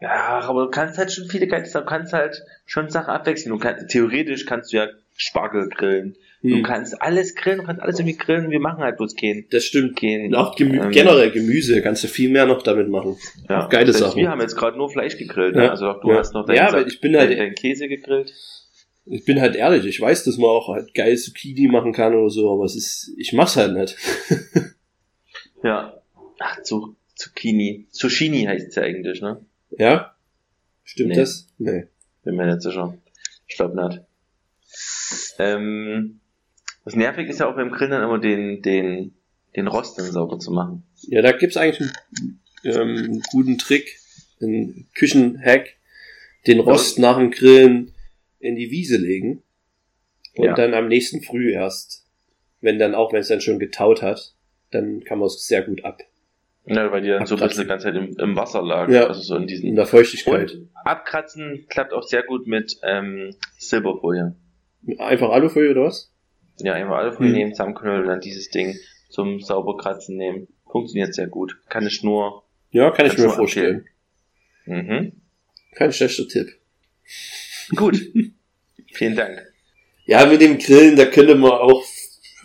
[0.00, 3.52] ja, aber du kannst halt schon viele geile, du kannst halt schon Sachen abwechseln.
[3.52, 6.16] Du kannst, theoretisch kannst du ja Spargel grillen.
[6.42, 8.50] Du Hm, kannst alles grillen, du kannst alles irgendwie grillen.
[8.50, 9.46] Wir machen halt bloß keinen.
[9.50, 9.98] das stimmt.
[9.98, 13.16] keinen auch Gemü ähm, generell Gemüse kannst du viel mehr noch damit machen.
[13.48, 14.20] Ja, Auch geile selbst Sachen.
[14.20, 15.56] Wir haben jetzt gerade nur Fleisch gegrillt.
[15.56, 15.64] Ne?
[15.64, 15.70] Ja.
[15.70, 16.18] Also du Ja.
[16.18, 18.32] hast noch deinen, Ja, aber ich bin halt- deinen Käse gegrillt.
[19.08, 22.28] Ich bin halt ehrlich, ich weiß, dass man auch halt geil Zucchini machen kann oder
[22.30, 23.96] so, aber es ist, ich mach's halt nicht.
[25.62, 26.00] Ja.
[26.38, 27.88] Ach, zu, Zucchini.
[27.90, 29.44] Zucchini heißt es ja eigentlich, ne?
[29.70, 30.14] Ja?
[30.84, 31.16] Stimmt Nee.
[31.16, 31.48] das?
[31.58, 31.86] Nee.
[32.22, 32.96] Bin mir nicht sicher.
[33.48, 34.02] Ich glaube nicht.
[35.38, 36.20] Ähm,
[36.84, 39.14] das nervig ist ja auch beim Grillen dann immer den, den,
[39.56, 40.84] den Rost dann sauber zu machen.
[41.08, 43.98] Ja, da gibt's eigentlich einen, ähm, einen guten Trick,
[44.40, 45.74] einen Küchenhack,
[46.46, 47.92] den Rost nach dem Grillen
[48.38, 49.42] in die Wiese legen
[50.36, 50.54] und Ja.
[50.54, 52.06] dann am nächsten Früh erst,
[52.60, 54.34] wenn dann auch, wenn es dann schon getaut hat,
[54.70, 56.02] dann kann man es sehr gut ab.
[56.68, 57.92] Ja, weil die dann so ein bisschen Abkratzen.
[57.92, 58.92] die ganze Zeit im, im Wasser lagen.
[58.92, 59.06] Ja.
[59.06, 59.68] Also so in diesen.
[59.68, 60.52] In der Feuchtigkeit.
[60.52, 64.34] Und abkratzen klappt auch sehr gut mit ähm, Silberfolie.
[64.98, 66.12] Einfach Alufolie oder was?
[66.58, 67.36] Ja, einfach Alufolie Hm.
[67.38, 68.76] nehmen, zusammenknüllen und dann dieses Ding
[69.10, 70.48] zum Sauberkratzen nehmen.
[70.68, 71.56] Funktioniert sehr gut.
[71.68, 72.42] Kann ich nur.
[72.70, 73.86] Ja, kann ich Kannst mir vorstellen.
[74.64, 75.12] Mhm.
[75.76, 76.48] Kein schlechter Tipp.
[77.74, 78.00] Gut.
[78.92, 79.42] Vielen Dank.
[80.06, 81.84] Ja, mit dem Grillen, da könnte man auch,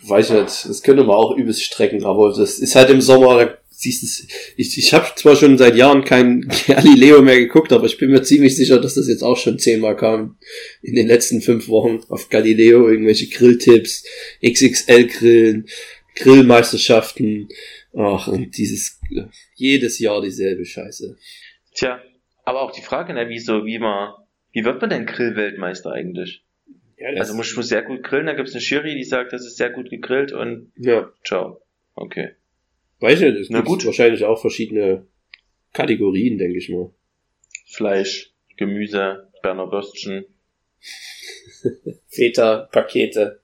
[0.02, 3.44] weiß ich nicht, das könnte man auch übelst strecken, aber das ist halt im Sommer,
[3.44, 7.86] da siehst du ich, ich habe zwar schon seit Jahren kein Galileo mehr geguckt, aber
[7.86, 10.38] ich bin mir ziemlich sicher, dass das jetzt auch schon zehnmal kam
[10.82, 14.04] in den letzten fünf Wochen auf Galileo, irgendwelche Grilltipps,
[14.44, 15.68] XXL-Grillen,
[16.16, 17.48] Grillmeisterschaften,
[17.96, 19.00] ach, und dieses,
[19.54, 21.16] jedes Jahr dieselbe Scheiße.
[21.74, 22.00] Tja,
[22.44, 24.12] aber auch die Frage, ne, wie so, wie man,
[24.52, 26.44] wie wird man denn Grillweltmeister eigentlich?
[26.96, 29.56] Ja, Also muss, muss sehr gut grillen, da gibt's eine Jury, die sagt, das ist
[29.56, 31.10] sehr gut gegrillt und ja.
[31.24, 31.60] ciao.
[31.94, 32.36] Okay.
[33.00, 33.84] Weiß nicht, es gibt gut.
[33.84, 35.06] wahrscheinlich auch verschiedene
[35.72, 36.90] Kategorien, denke ich mal.
[37.66, 40.24] Fleisch, Gemüse, Berner Würstchen.
[42.08, 43.40] Feta-Pakete.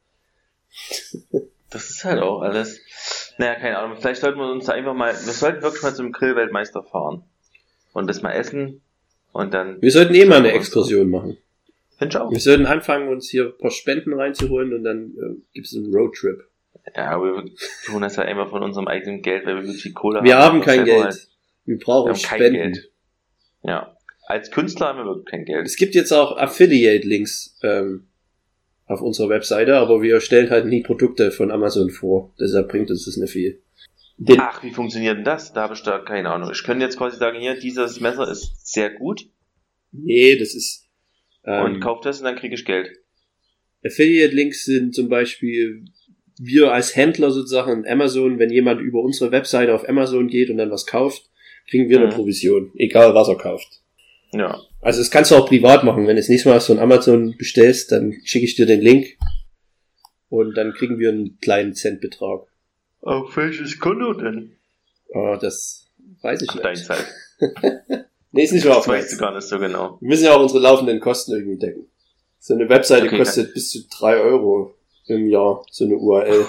[1.71, 2.81] Das ist halt auch alles.
[3.39, 3.99] Naja, keine Ahnung.
[4.01, 7.25] Vielleicht sollten wir uns da einfach mal, wir sollten wirklich mal zum Grillweltmeister fahren.
[7.93, 8.83] Und das mal essen.
[9.39, 11.36] Und dann, Wir sollten eh mal eine Exkursion machen.
[11.97, 12.30] finde ich auch.
[12.32, 15.95] Wir sollten anfangen, uns hier ein paar Spenden reinzuholen und dann äh, gibt es einen
[15.95, 16.43] Roadtrip.
[16.97, 17.45] Ja, aber wir
[17.86, 20.61] tun das ja immer von unserem eigenen Geld, weil wir wirklich viel Kohle Wir haben
[20.61, 21.05] kein Geld.
[21.05, 21.28] Halt,
[21.64, 22.72] Wir wir brauchen haben kein Spenden.
[22.72, 22.91] Geld.
[23.62, 23.95] Ja.
[24.26, 25.66] Als Künstler haben wir wirklich kein Geld.
[25.66, 28.09] Es gibt jetzt auch Affiliate-Links ähm,
[28.86, 32.34] auf unserer Webseite, aber wir stellen halt nie Produkte von Amazon vor.
[32.41, 33.61] Deshalb bringt uns das nicht viel.
[34.19, 35.53] Den, Ach, wie funktioniert denn das?
[35.53, 36.51] Da habe ich da keine Ahnung.
[36.53, 39.29] Ich könnte jetzt quasi sagen, hier, dieses Messer ist sehr gut
[39.93, 40.85] nee, das ist
[41.43, 42.91] und ähm, kauf das und dann kriege ich Geld.
[43.85, 45.85] Affiliate-Links sind zum Beispiel
[46.41, 50.59] wir als Händler sozusagen in Amazon, wenn jemand über unsere Webseite auf Amazon geht und
[50.59, 51.31] dann was kauft,
[51.69, 52.12] kriegen wir eine Mhm.
[52.12, 53.83] Provision, egal was er kauft.
[54.33, 54.61] Ja.
[54.81, 56.07] Also das kannst du auch privat machen.
[56.07, 59.16] Wenn du das nächste Mal was von Amazon bestellst, dann schicke ich dir den Link
[60.29, 62.47] und dann kriegen wir einen kleinen Centbetrag.
[63.03, 64.57] Auf welches Konto denn?
[65.15, 65.89] Oh, das
[66.23, 66.87] weiß ich Ach, dein nicht.
[66.87, 67.07] Zeit.
[68.31, 68.77] Nee, ist nicht wahr.
[68.77, 69.97] Das weißt du gar nicht so genau.
[70.01, 71.87] Wir müssen ja auch unsere laufenden Kosten irgendwie decken.
[72.39, 74.75] So eine Webseite Okay, kostet bis zu drei Euro
[75.07, 76.47] im Jahr, so eine URL.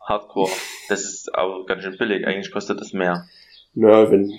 [0.00, 0.50] Hardcore.
[0.88, 2.26] Das ist aber ganz schön billig.
[2.26, 3.28] Eigentlich kostet das mehr.
[3.74, 4.32] Na, wenn,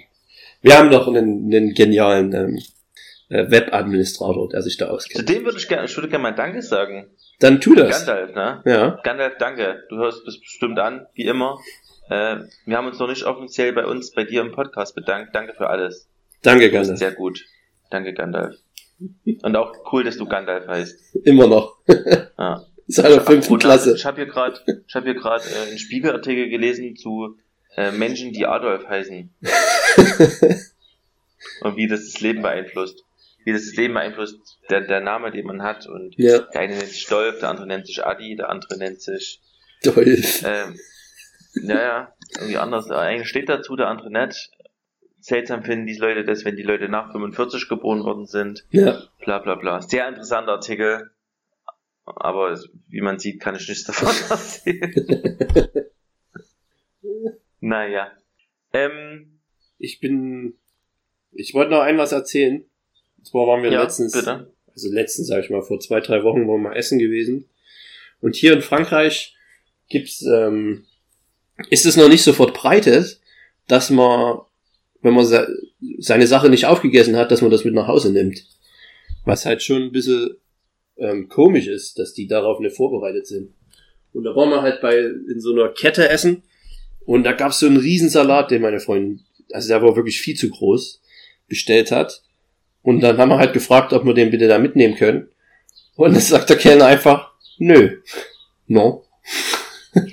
[0.62, 2.62] wir haben doch einen, einen genialen ähm,
[3.30, 5.30] äh, Webadministrator, der sich da Zu auskennt.
[5.30, 7.06] dem würde ich gerne, ich würde gerne mal Danke sagen.
[7.44, 8.06] Dann tu das.
[8.06, 8.62] Gandalf, ne?
[8.64, 9.02] Ja.
[9.04, 9.84] Gandalf, danke.
[9.90, 11.60] Du hörst das bestimmt an, wie immer.
[12.10, 15.36] Äh, wir haben uns noch nicht offiziell bei uns, bei dir im Podcast bedankt.
[15.36, 16.08] Danke für alles.
[16.42, 16.98] Danke, Gandalf.
[16.98, 17.44] sehr gut.
[17.90, 18.56] Danke, Gandalf.
[19.42, 21.18] Und auch cool, dass du Gandalf heißt.
[21.26, 21.76] Immer noch.
[22.40, 22.66] Ja.
[22.88, 23.96] Seit der fünften Klasse.
[23.96, 27.38] Ich habe hier gerade, ich habe hier gerade äh, einen Spiegelartikel gelesen zu
[27.76, 29.34] äh, Menschen, die Adolf heißen
[31.62, 33.04] und wie das das Leben beeinflusst.
[33.46, 35.86] Wie das Leben beeinflusst, der, der Name, den man hat.
[35.88, 36.40] Und Ja.
[36.40, 39.42] der eine nennt sich Dolph, der andere nennt sich Adi, der andere nennt sich
[39.84, 40.44] Dolph.
[40.46, 40.80] ähm,
[41.56, 42.88] ja, ja, irgendwie anders.
[42.88, 44.50] Der eine steht dazu, der andere nicht.
[45.20, 48.66] Seltsam finden die Leute das, wenn die Leute nach 45 geboren worden sind.
[48.72, 49.04] Ja.
[49.24, 49.82] Bla bla bla.
[49.82, 51.12] Sehr interessanter Artikel.
[52.06, 54.94] Aber wie man sieht, kann ich nichts davon erzählen.
[57.60, 58.12] naja.
[58.74, 59.40] Ähm,
[59.78, 60.56] Ich bin,
[61.32, 62.66] ich wollte noch ein was erzählen.
[63.24, 64.52] Zwar waren wir ja, letztens, bitte.
[64.74, 67.46] also letztens sag ich mal, vor zwei, drei Wochen waren wir mal essen gewesen.
[68.22, 69.36] Und hier in Frankreich
[69.90, 70.86] gibt's, ähm,
[71.70, 73.20] ist es noch nicht so verbreitet,
[73.68, 74.40] dass man,
[75.02, 75.48] wenn man se
[76.00, 78.46] seine Sache nicht aufgegessen hat, dass man das mit nach Hause nimmt.
[79.26, 80.38] Was halt schon ein bisschen
[80.98, 83.54] ähm, komisch ist, dass die darauf nicht vorbereitet sind.
[84.14, 86.44] Und da waren wir halt bei in so einer Kette essen
[87.06, 90.50] und da gab's so einen Riesensalat, den meine Freundin, also der war wirklich viel zu
[90.50, 91.02] groß,
[91.48, 92.24] bestellt hat.
[92.84, 95.30] Und dann haben wir halt gefragt, ob wir den bitte da mitnehmen können.
[95.96, 97.98] Und dann sagt der Kellner einfach, nö.
[98.68, 99.06] No.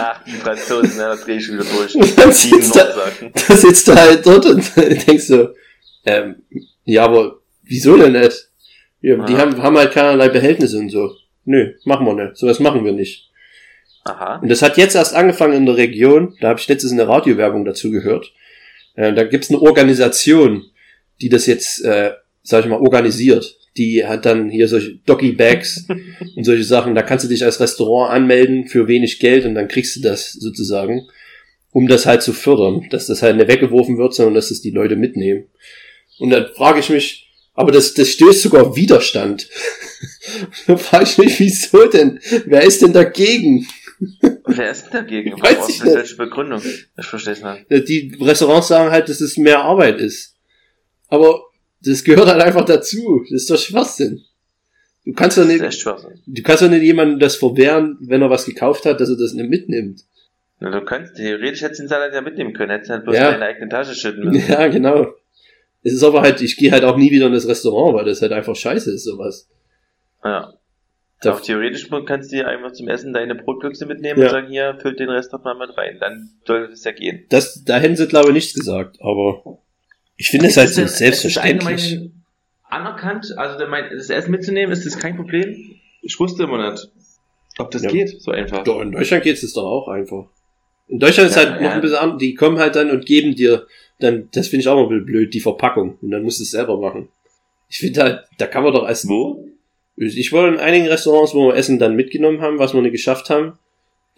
[0.00, 2.14] Ach, die Franzosen, ja, das drehe ich wieder durch.
[2.16, 2.76] Dann sitzt
[3.48, 4.76] da sitzt er halt dort und
[5.06, 5.50] denkst so,
[6.04, 6.42] ähm,
[6.84, 8.48] ja, aber wieso denn nicht?
[9.00, 11.14] Ja, Die haben, haben halt keinerlei Behältnisse und so.
[11.44, 12.36] Nö, machen wir nicht.
[12.36, 13.30] Sowas machen wir nicht.
[14.04, 14.38] Aha.
[14.38, 16.36] Und das hat jetzt erst angefangen in der Region.
[16.40, 18.32] Da habe ich letztens eine Radiowerbung dazu gehört.
[18.94, 20.64] Äh, da gibt's eine Organisation,
[21.20, 22.12] die das jetzt, äh,
[22.42, 23.56] sag ich mal, organisiert.
[23.76, 25.86] Die hat dann hier solche Doggy-Bags
[26.36, 26.94] und solche Sachen.
[26.94, 30.32] Da kannst du dich als Restaurant anmelden für wenig Geld und dann kriegst du das
[30.32, 31.08] sozusagen,
[31.72, 32.86] um das halt zu fördern.
[32.90, 35.44] Dass das halt nicht weggeworfen wird, sondern dass das die Leute mitnehmen.
[36.18, 39.48] Und dann frage ich mich, aber das, das stößt sogar auf Widerstand.
[40.66, 42.20] da frage ich mich, wieso denn?
[42.44, 43.66] Wer ist denn dagegen?
[44.46, 45.32] Wer ist denn dagegen?
[45.40, 45.94] Weiß ich ist nicht.
[45.94, 46.62] welche Begründung?
[46.98, 47.88] Ich verstehe es nicht.
[47.88, 50.35] Die Restaurants sagen halt, dass es mehr Arbeit ist.
[51.08, 51.42] Aber
[51.82, 53.22] das gehört halt einfach dazu.
[53.30, 54.22] Das ist doch Schwachsinn.
[55.04, 58.86] Du kannst doch nicht, du kannst doch nicht jemandem das verwehren, wenn er was gekauft
[58.86, 60.00] hat, dass er das nicht mitnimmt.
[60.58, 63.26] Na, du kannst, theoretisch hättest du den Salat ja mitnehmen können, hättest halt bloß Ja.
[63.26, 64.48] in deine eigene Tasche schütten müssen.
[64.52, 65.06] Ja, genau.
[65.84, 68.20] Es ist aber halt, ich gehe halt auch nie wieder in das Restaurant, weil das
[68.20, 69.48] halt einfach scheiße ist, sowas.
[70.24, 70.54] Ja.
[71.20, 74.26] Da- Auch theoretisch kannst du dir einfach zum Essen deine Brotbüchse mitnehmen Ja.
[74.26, 75.98] und sagen, hier, füllt den Rest doch mal mit rein.
[76.00, 77.24] Dann sollte das ja gehen.
[77.28, 79.58] Das, da hätten sie, glaube ich, nichts gesagt, aber
[80.16, 81.94] ich finde es halt so Ist selbstverständlich.
[81.94, 82.10] Ist
[82.68, 83.32] anerkannt?
[83.36, 85.56] Also der meint, das Essen mitzunehmen, ist das kein Problem?
[86.02, 86.88] Ich wusste immer nicht,
[87.58, 87.90] ob das Ja.
[87.90, 88.64] geht, so einfach.
[88.64, 90.26] Doch, in Deutschland geht es doch auch einfach.
[90.88, 91.74] In Deutschland ist Ja, halt noch ja.
[91.74, 92.18] ein bisschen anders.
[92.18, 93.66] Die kommen halt dann und geben dir
[93.98, 95.98] dann, das finde ich auch mal ein bisschen blöd, die Verpackung.
[96.00, 97.08] Und dann musst du es selber machen.
[97.68, 99.44] Ich finde halt, da kann man doch als, Wo?
[99.96, 103.30] ich war in einigen Restaurants, wo wir Essen dann mitgenommen haben, was wir nicht geschafft
[103.30, 103.58] haben,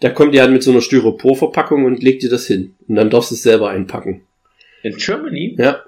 [0.01, 2.75] Da kommt die halt mit so einer Styroporverpackung und legt dir das hin.
[2.87, 4.21] Und dann darfst du es selber einpacken.
[4.83, 5.55] In Germany?
[5.59, 5.83] Ja.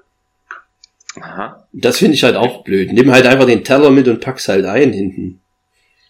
[1.20, 1.68] Aha.
[1.74, 2.94] Das finde ich halt auch blöd.
[2.94, 5.42] Nimm halt einfach den Teller mit und pack's halt ein hinten.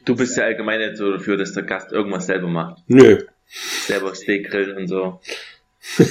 [0.05, 2.83] Du bist ja allgemein nicht so dafür, dass der Gast irgendwas selber macht.
[2.87, 3.23] Nö.
[3.85, 5.19] Selber Steak grillen und so.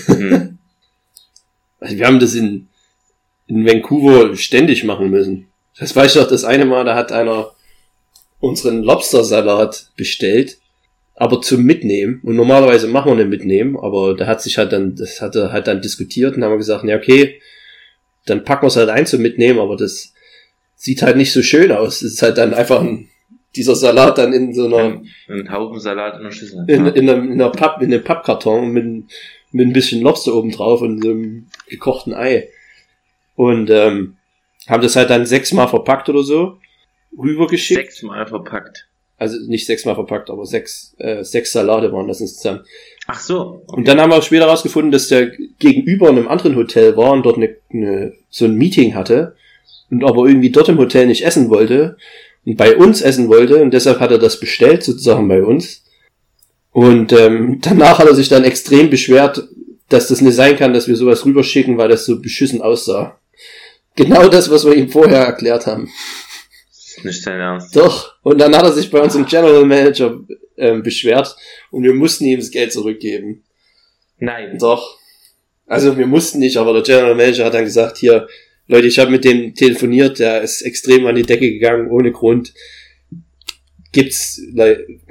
[0.07, 0.59] Hm.
[1.79, 2.69] Also wir haben das in,
[3.47, 5.47] in Vancouver ständig machen müssen.
[5.79, 7.53] Das weiß ich doch, das eine Mal, da hat einer
[8.41, 10.59] unseren Lobstersalat bestellt,
[11.15, 12.21] aber zum Mitnehmen.
[12.23, 15.53] Und normalerweise machen wir den mitnehmen, aber da hat sich halt dann, das hat er
[15.53, 17.41] halt dann diskutiert und haben wir gesagt, ja okay,
[18.27, 20.13] dann packen wir es halt ein zum Mitnehmen, aber das
[20.77, 22.03] sieht halt nicht so schön aus.
[22.03, 23.09] Es ist halt dann einfach ein,
[23.57, 26.65] dieser Salat dann in so einer, Ein, ein Haufen Salat in der Schüssel.
[26.69, 29.05] in, in, einem, in, einer Papp, in einem Pappkarton mit,
[29.53, 32.49] mit ein bisschen Lobster oben drauf und so einem gekochten Ei.
[33.37, 34.17] Und ähm,
[34.69, 36.59] haben das halt dann sechsmal verpackt oder so
[37.19, 37.81] rübergeschickt.
[37.81, 38.87] Sechsmal verpackt.
[39.17, 42.67] Also nicht sechsmal verpackt, aber sechs, äh, sechs Salate waren das insgesamt.
[43.13, 43.63] Ach so.
[43.67, 47.25] Und dann haben wir später herausgefunden, dass der gegenüber in einem anderen Hotel war und
[47.25, 49.35] dort eine, eine, so ein Meeting hatte
[49.91, 51.97] und aber irgendwie dort im Hotel nicht essen wollte
[52.47, 55.83] und bei uns essen wollte und deshalb hat er das bestellt sozusagen bei uns.
[56.71, 59.49] Und ähm, danach hat er sich dann extrem beschwert,
[59.89, 63.19] dass das nicht sein kann, dass wir sowas rüberschicken, weil das so beschissen aussah.
[63.97, 65.89] Genau das, was wir ihm vorher erklärt haben.
[67.01, 67.75] Ist nicht dein Ernst.
[67.75, 68.15] Doch.
[68.23, 70.21] Und dann hat er sich bei uns im General Manager
[70.57, 71.35] ähm, beschwert
[71.71, 73.43] und wir mussten ihm das Geld zurückgeben.
[74.19, 74.59] Nein.
[74.59, 74.99] Doch.
[75.67, 78.29] Also wir mussten nicht, aber der General Manager hat dann gesagt, hier,
[78.67, 82.53] Leute, ich habe mit dem telefoniert, der ist extrem an die Decke gegangen, ohne Grund.
[83.93, 84.41] Gibt's,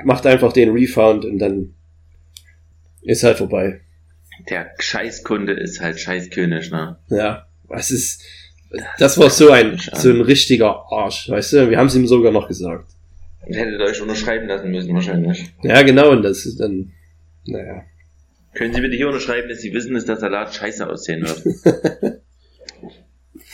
[0.03, 1.73] macht einfach den Refund und dann
[3.01, 3.81] ist halt vorbei.
[4.49, 6.99] Der Scheißkunde ist halt Scheißkönig, ne?
[7.09, 8.23] Ja, was ist,
[8.97, 12.31] das war so ein, so ein richtiger Arsch, weißt du, wir haben es ihm sogar
[12.31, 12.91] noch gesagt.
[13.41, 15.51] Hättet euch unterschreiben lassen müssen, wahrscheinlich.
[15.63, 16.91] Ja, genau, und das ist dann,
[17.45, 17.83] naja.
[18.53, 21.43] Können Sie bitte hier unterschreiben, dass Sie wissen, dass der Salat scheiße aussehen wird?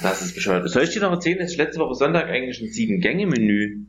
[0.02, 0.70] das ist bescheuert.
[0.70, 3.86] Soll ich dir noch erzählen, dass ich letzte Woche Sonntag eigentlich ein Sieben-Gänge-Menü,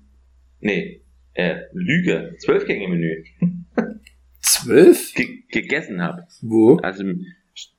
[0.60, 1.00] nee,
[1.34, 3.24] äh, Lüge, Zwölf-Gänge-Menü
[4.42, 5.14] Zwölf?
[5.14, 6.26] ge gegessen habe.
[6.42, 6.76] Wo?
[6.78, 7.04] Also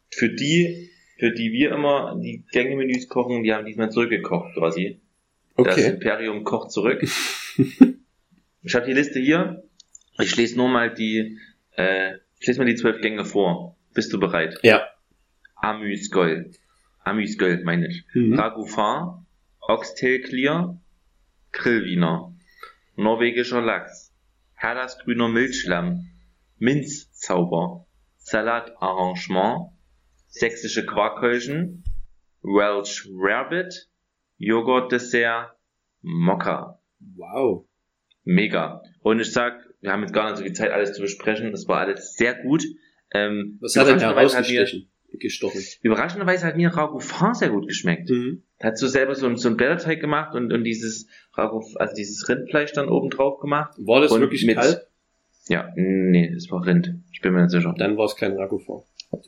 [0.10, 5.00] für die, für die wir immer die Gänge-Menüs kochen, die haben diesmal zurückgekocht quasi.
[5.56, 5.90] Das Okay.
[5.90, 7.02] Imperium kocht zurück.
[8.64, 9.64] ich habe die Liste hier.
[10.20, 11.40] Ich lese nur mal die,
[11.76, 13.76] äh, ich lese mal die zwölf Gänge vor.
[13.94, 14.60] Bist du bereit?
[14.62, 14.88] Ja.
[15.56, 16.52] Amüsgöl.
[17.04, 18.04] Amüsgöl, meine ich.
[18.14, 18.38] Mhm.
[18.38, 19.26] Ragoufin,
[19.62, 20.80] Oxtail Clear,
[21.52, 22.34] Grillwiener,
[22.96, 24.14] norwegischer Lachs,
[24.54, 26.10] Herdas grüner Milchschlamm,
[26.60, 27.88] Minzzauber,
[28.18, 29.72] Salatarrangement,
[30.40, 31.84] sächsische Quarkhäuschen,
[32.44, 33.88] Welsh Rabbit,
[34.38, 35.52] Joghurtdessert,
[36.02, 36.80] Mokka.
[37.16, 37.66] Wow.
[38.24, 38.82] Mega.
[39.02, 41.52] Und ich sag, wir haben jetzt gar nicht so viel Zeit, alles zu besprechen.
[41.52, 42.64] Das war alles sehr gut.
[43.14, 44.90] Ähm, Was hat denn herausgestochen?
[45.20, 45.62] Gestochen.
[45.82, 48.10] Überraschenderweise hat mir Ragoufin sehr gut geschmeckt.
[48.10, 48.44] Mhm.
[48.62, 52.28] Hat so selber so, ein- so einen Blätterteig gemacht und, und dieses Ragouf, also dieses
[52.28, 53.74] Rindfleisch dann oben drauf gemacht.
[53.78, 54.86] War das Und wirklich mit- kalt?
[55.48, 56.94] Ja, nee, es war Rind.
[57.14, 57.74] Ich bin mir nicht sicher.
[57.78, 58.82] Dann war es kein Ragoufin.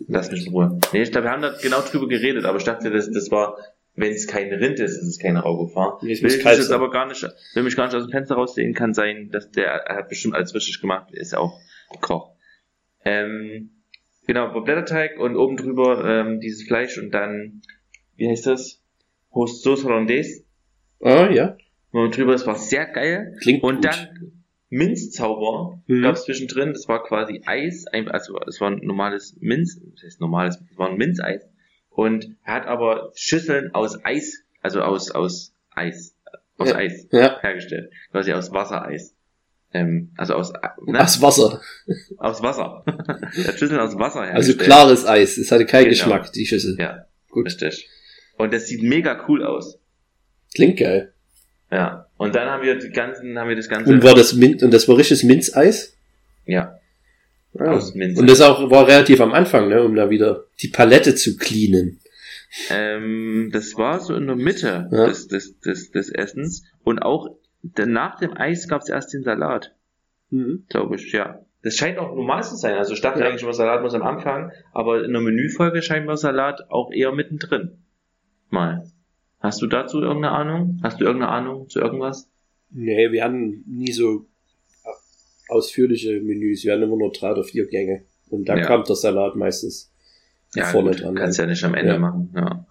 [0.08, 0.80] Lass mich in Ruhe.
[0.94, 3.58] Nee, ich glaube, wir haben da genau drüber geredet, aber ich dachte, das, das war,
[3.96, 5.94] wenn es kein Rind ist, ist es keine Ragoufin.
[6.02, 6.76] Nee, es Will ich jetzt sein.
[6.76, 7.24] aber gar nicht,
[7.54, 10.36] will mich gar nicht aus dem Fenster raussehen, kann sein, dass der, er hat bestimmt
[10.36, 11.60] alles richtig gemacht, ist auch
[12.02, 12.32] Koch.
[13.06, 13.72] Ähm,
[14.28, 17.62] genau, Blätterteig und oben drüber ähm, dieses Fleisch und dann,
[18.16, 18.82] wie heißt das?
[19.34, 20.44] Host Sauce Hollandaise.
[21.02, 21.56] Ah, ja.
[21.92, 23.36] Und drüber, das war sehr geil.
[23.42, 23.86] Klingt Und gut.
[23.86, 24.39] dann
[24.70, 26.04] Minzzauber Mhm.
[26.04, 30.22] gab es zwischendrin, das war quasi Eis, also es war ein normales Minz, das heißt
[30.22, 31.44] normales, es war ein Minzeis.
[31.90, 36.16] Und er hat aber Schüsseln aus Eis, also aus, aus Eis,
[36.58, 36.76] aus Ja.
[36.76, 37.40] Eis Ja.
[37.42, 37.92] hergestellt.
[38.12, 39.16] Quasi aus Wassereis.
[39.74, 40.98] Ähm, also aus, ne?
[40.98, 41.62] Das Wasser.
[42.18, 42.84] aus Wasser.
[42.86, 44.60] er hat Schüsseln aus Wasser Also hergestellt.
[44.62, 45.38] klares Eis.
[45.38, 45.90] Es hatte keinen Genau.
[45.96, 46.76] Geschmack, die Schüssel.
[46.80, 47.46] Ja, Gut.
[47.48, 47.88] richtig.
[48.38, 49.78] Und das sieht mega cool aus.
[50.56, 51.14] Klingt geil.
[51.72, 52.09] Ja.
[52.20, 54.72] Und dann haben wir die ganzen, haben wir das ganze, Und war das Mint, und
[54.74, 55.96] das war richtiges Minzeis?
[56.46, 56.76] ja,
[57.58, 57.72] Ah.
[57.72, 58.20] aus Minz.
[58.20, 62.00] Und das auch war relativ am Anfang, ne, um da wieder die Palette zu cleanen.
[62.70, 65.08] Ähm, das war so in der Mitte Ja.
[65.08, 66.64] des, des, des, des Essens.
[66.84, 67.36] Und auch
[67.78, 69.74] nach dem Eis gab es erst den Salat,
[70.30, 70.66] Mhm.
[70.70, 71.40] glaube ich, ja.
[71.64, 72.76] Das scheint auch normal zu sein.
[72.76, 73.26] Also ich dachte Ja.
[73.28, 77.80] eigentlich immer, Salat muss am Anfang, aber in der Menüfolge scheinbar Salat auch eher mittendrin.
[78.50, 78.84] Mal.
[79.40, 80.80] Hast du dazu irgendeine Ahnung?
[80.84, 82.28] Hast du irgendeine Ahnung zu irgendwas?
[82.72, 84.26] Nee, wir hatten nie so
[85.48, 86.64] ausführliche Menüs.
[86.64, 88.04] Wir hatten immer nur drei oder vier Gänge.
[88.30, 88.66] Und da Ja.
[88.66, 89.92] kam der Salat meistens
[90.56, 91.16] Ja, vorne gut, dran.
[91.16, 92.00] kannst ja nicht am Ende Ja.
[92.00, 92.32] machen.
[92.36, 92.66] Ja.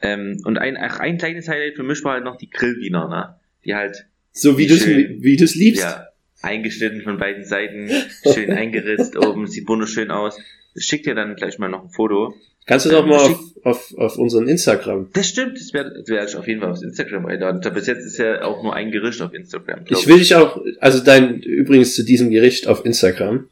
[0.00, 3.34] Ähm, und ein, ach, ein kleines Highlight für mich war halt noch die Grillwiener, ne?
[3.64, 5.82] Die halt So wie du wie du's liebst.
[5.82, 6.06] Ja,
[6.42, 7.90] eingeschnitten von beiden Seiten,
[8.32, 10.38] schön eingeritzt oben, sieht wunderschön aus.
[10.74, 12.34] Ich schick dir dann gleich mal noch ein Foto.
[12.66, 15.08] Kannst du doch mal auf, auf, auf unseren Instagram.
[15.14, 17.62] Das stimmt, das werde werd ich auf jeden Fall auf Instagram einladen.
[17.72, 19.84] Bis jetzt ist ja auch nur ein Gericht auf Instagram.
[19.88, 23.48] Ich will dich auch, also dein, übrigens zu diesem Gericht auf Instagram.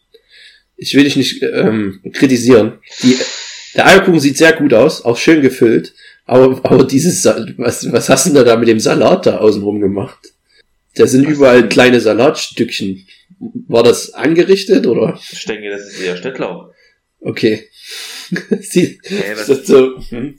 [0.76, 2.74] Ich will dich nicht ähm, kritisieren.
[3.02, 3.16] Die,
[3.74, 5.94] der Eierkuchen sieht sehr gut aus, auch schön gefüllt.
[6.26, 7.24] Aber, aber dieses,
[7.56, 10.34] was, was hast du denn da mit dem Salat da außenrum gemacht?
[10.96, 13.06] Da sind überall kleine Salatstückchen.
[13.68, 15.18] War das angerichtet oder?
[15.32, 16.70] Ich denke, das ist eher Schnittlauch.
[17.20, 17.68] Okay.
[18.60, 20.36] Sieht, Hä, was- das ist so, hm.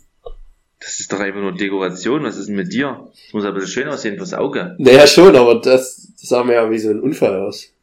[0.80, 2.24] Das ist doch einfach nur Dekoration.
[2.24, 3.10] Was ist denn mit dir?
[3.26, 4.76] Das muss aber ein bisschen schön aussehen fürs Auge.
[4.78, 7.74] Naja, schon, aber das, das sah mir ja wie so ein Unfall aus.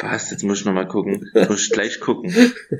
[0.00, 0.30] Was?
[0.30, 1.30] Jetzt muss ich nochmal gucken.
[1.34, 2.32] Jetzt muss ich gleich gucken.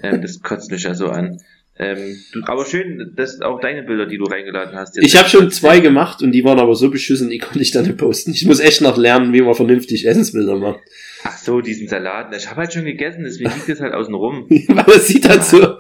[0.03, 1.41] Ähm, das kotzt mich ja so an.
[1.79, 4.97] Ähm, du, aber schön, dass auch deine Bilder, die du reingeladen hast.
[4.97, 7.85] Ich habe schon zwei gemacht und die waren aber so beschissen, die konnte ich dann
[7.85, 8.31] nicht posten.
[8.31, 10.81] Ich muss echt noch lernen, wie man vernünftig Essensbilder macht.
[11.25, 12.35] Ach so, diesen Salat.
[12.35, 14.47] Ich habe halt schon gegessen, deswegen liegt das halt außen rum.
[14.49, 15.77] Weil es sieht halt so,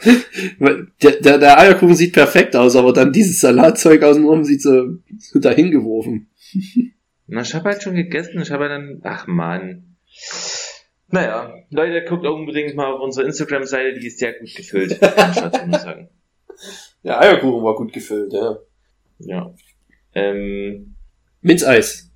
[1.02, 5.38] der, der, der Eierkuchen sieht perfekt aus, aber dann dieses Salatzeug außenrum sieht so, so
[5.38, 6.28] dahin geworfen.
[7.26, 8.42] Na, ich habe halt schon gegessen.
[8.42, 9.00] Ich habe dann...
[9.02, 9.96] Ach man.
[11.08, 15.00] Naja, Leute, guckt unbedingt mal auf unsere Instagram-Seite, die ist sehr gut gefüllt.
[15.00, 16.08] kann ich sagen.
[17.04, 18.58] Der Eierkuchen war gut gefüllt, ja.
[19.18, 19.54] Ja.
[20.14, 20.94] Ähm,
[21.42, 22.10] Minzeis.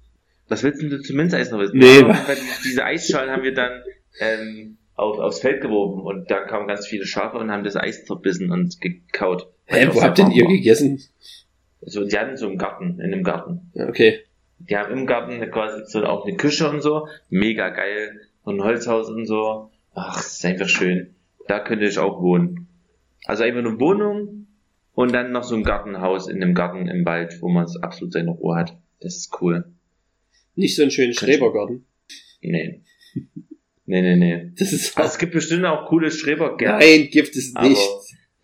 [0.48, 1.78] Was willst denn du zu Minzeis noch wissen?
[1.78, 2.26] Nee, Ja,
[2.64, 3.82] diese Eisschalen haben wir dann
[4.18, 8.04] ähm, auf, aufs Feld geworfen und da kamen ganz viele Schafe und haben das Eis
[8.04, 9.46] zerbissen und gekaut.
[9.66, 11.00] Hä, wo habt denn ihr gegessen?
[11.80, 13.70] So, die hatten so einen Garten, in einem Garten.
[13.74, 14.20] Ja, okay.
[14.58, 17.08] Die haben im Garten quasi so auch eine Küche und so.
[17.30, 18.20] Mega geil.
[18.50, 19.70] So ein Holzhaus und so.
[19.94, 21.14] Ach, ist einfach schön.
[21.48, 22.66] Da könnte ich auch wohnen.
[23.26, 24.46] Also einfach eine Wohnung
[24.94, 28.30] und dann noch so ein Gartenhaus in dem Garten im Wald, wo man absolut seine
[28.30, 28.76] Ruhe hat.
[29.00, 29.64] Das ist cool.
[30.56, 31.84] Nicht so einen schönen Schrebergarten.
[32.40, 32.80] Nee.
[33.86, 34.52] Nee, nee, nee.
[34.58, 36.78] Das ist Also, es gibt bestimmt auch coole Schrebergärten.
[36.78, 37.80] Nein, gibt es nicht.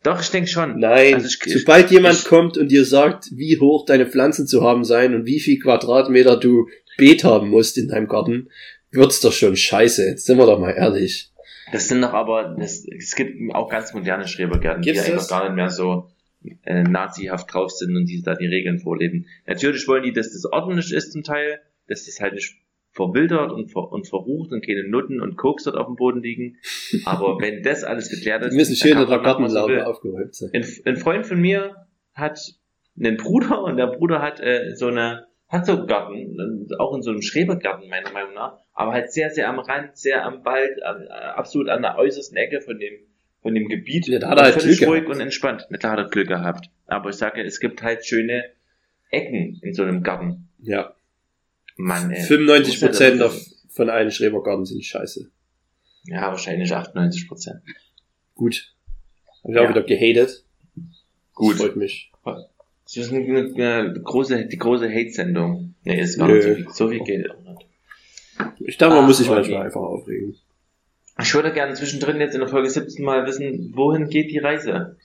[0.02, 0.78] Doch, ich denke schon.
[0.78, 4.46] Nein, Also ich- ich- sobald jemand ich- kommt und dir sagt, wie hoch deine Pflanzen
[4.46, 8.48] zu haben sein und wie viel Quadratmeter du Beet haben musst in deinem Garten,
[8.97, 10.07] wird's doch schon scheiße.
[10.07, 11.30] Jetzt sind wir doch mal ehrlich.
[11.72, 15.44] Das sind doch aber, das, es gibt auch ganz moderne Schrebergärten, Gibt's die einfach gar
[15.44, 16.09] nicht mehr so
[16.64, 19.26] äh, nazihaft drauf sind und die da die Regeln vorleben.
[19.47, 22.55] Natürlich wollen die, dass das ordentlich ist zum Teil, dass das halt nicht
[22.92, 26.57] verwildert und, ver und verrucht und keine Nutten und Koks dort auf dem Boden liegen.
[27.05, 29.53] Aber wenn das alles geklärt ist, müssen dann schön kann in der man machen, was
[29.53, 29.76] man will.
[29.76, 30.51] Gartenlaube aufgeräumt sein.
[30.53, 32.40] ein, ein Freund von mir hat
[32.99, 35.26] einen Bruder und der Bruder hat äh, so eine
[35.59, 39.12] hat so einen Garten, äh, auch in so einem Schrebergarten meiner Meinung nach, aber halt
[39.12, 42.94] sehr sehr am Rand, sehr am Wald, äh, absolut an der äußersten Ecke von dem
[43.42, 44.09] von dem Gebiet.
[44.09, 45.14] Ja, da hat er halt Glück ruhig gehabt.
[45.16, 45.66] und entspannt.
[45.70, 46.68] Mit da hat er Glück gehabt.
[46.86, 48.44] Aber ich sage, es gibt halt schöne
[49.11, 50.48] Ecken in so einem Garten.
[50.59, 50.94] Ja.
[51.76, 52.22] Mann, ey.
[52.22, 53.30] 95 Prozent ja
[53.70, 55.30] von allen Schrebergarten sind scheiße.
[56.04, 57.61] Ja, wahrscheinlich 98 Prozent.
[58.34, 58.74] Gut.
[59.44, 59.68] Hab ich auch Ja.
[59.68, 60.44] wieder gehatet.
[61.34, 61.57] Gut.
[61.57, 62.11] Freut mich.
[62.87, 65.74] Das ist eine, eine große, die große Hate-Sendung.
[65.84, 66.01] Nee, Nö.
[66.03, 66.66] nicht so viel.
[66.72, 67.66] So viel geht auch nicht.
[68.61, 69.37] Ich dachte, man Ach, muss sich okay.
[69.37, 70.37] manchmal einfach aufregen.
[71.20, 74.97] Ich würde gerne zwischendrin jetzt in der Folge 17 mal wissen, wohin geht die Reise?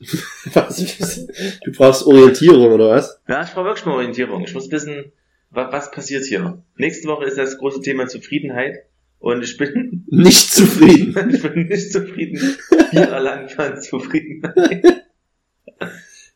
[0.54, 1.26] Was?
[1.64, 3.20] Du brauchst Orientierung, oder was?
[3.28, 4.42] Ja, ich brauche wirklich mal Orientierung.
[4.44, 5.12] Ich muss wissen,
[5.50, 6.62] was, was passiert hier.
[6.76, 8.84] Nächste Woche ist das große Thema Zufriedenheit.
[9.18, 11.30] Und ich bin, Nicht zufrieden.
[11.34, 12.56] ich bin nicht zufrieden.
[12.92, 15.04] Wir erlangen von Zufriedenheit.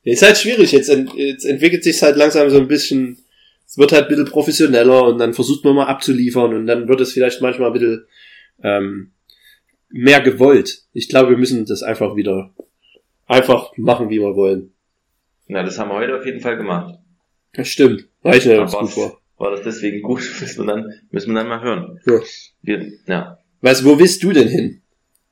[0.05, 0.73] Ist halt schwierig.
[0.73, 3.19] Jetzt, ent jetzt entwickelt sich halt langsam so ein bisschen,
[3.67, 7.01] es wird halt ein bisschen professioneller und dann versucht man mal abzuliefern und dann wird
[7.01, 8.07] es vielleicht manchmal ein bisschen
[8.63, 9.13] ähm,
[9.89, 10.83] mehr gewollt.
[10.93, 12.53] Ich glaube, wir müssen das einfach wieder
[13.27, 14.73] einfach machen, wie wir wollen.
[15.47, 16.99] Na, das haben wir heute auf jeden Fall gemacht.
[17.55, 18.07] Das stimmt.
[18.23, 19.21] Nicht, ob es Aber gut war.
[19.39, 20.21] war das deswegen gut?
[20.41, 22.01] Müssen wir dann, müssen wir dann mal hören.
[22.07, 22.21] Ja.
[22.63, 23.39] Wir, ja.
[23.61, 24.83] Was, wo willst du denn hin?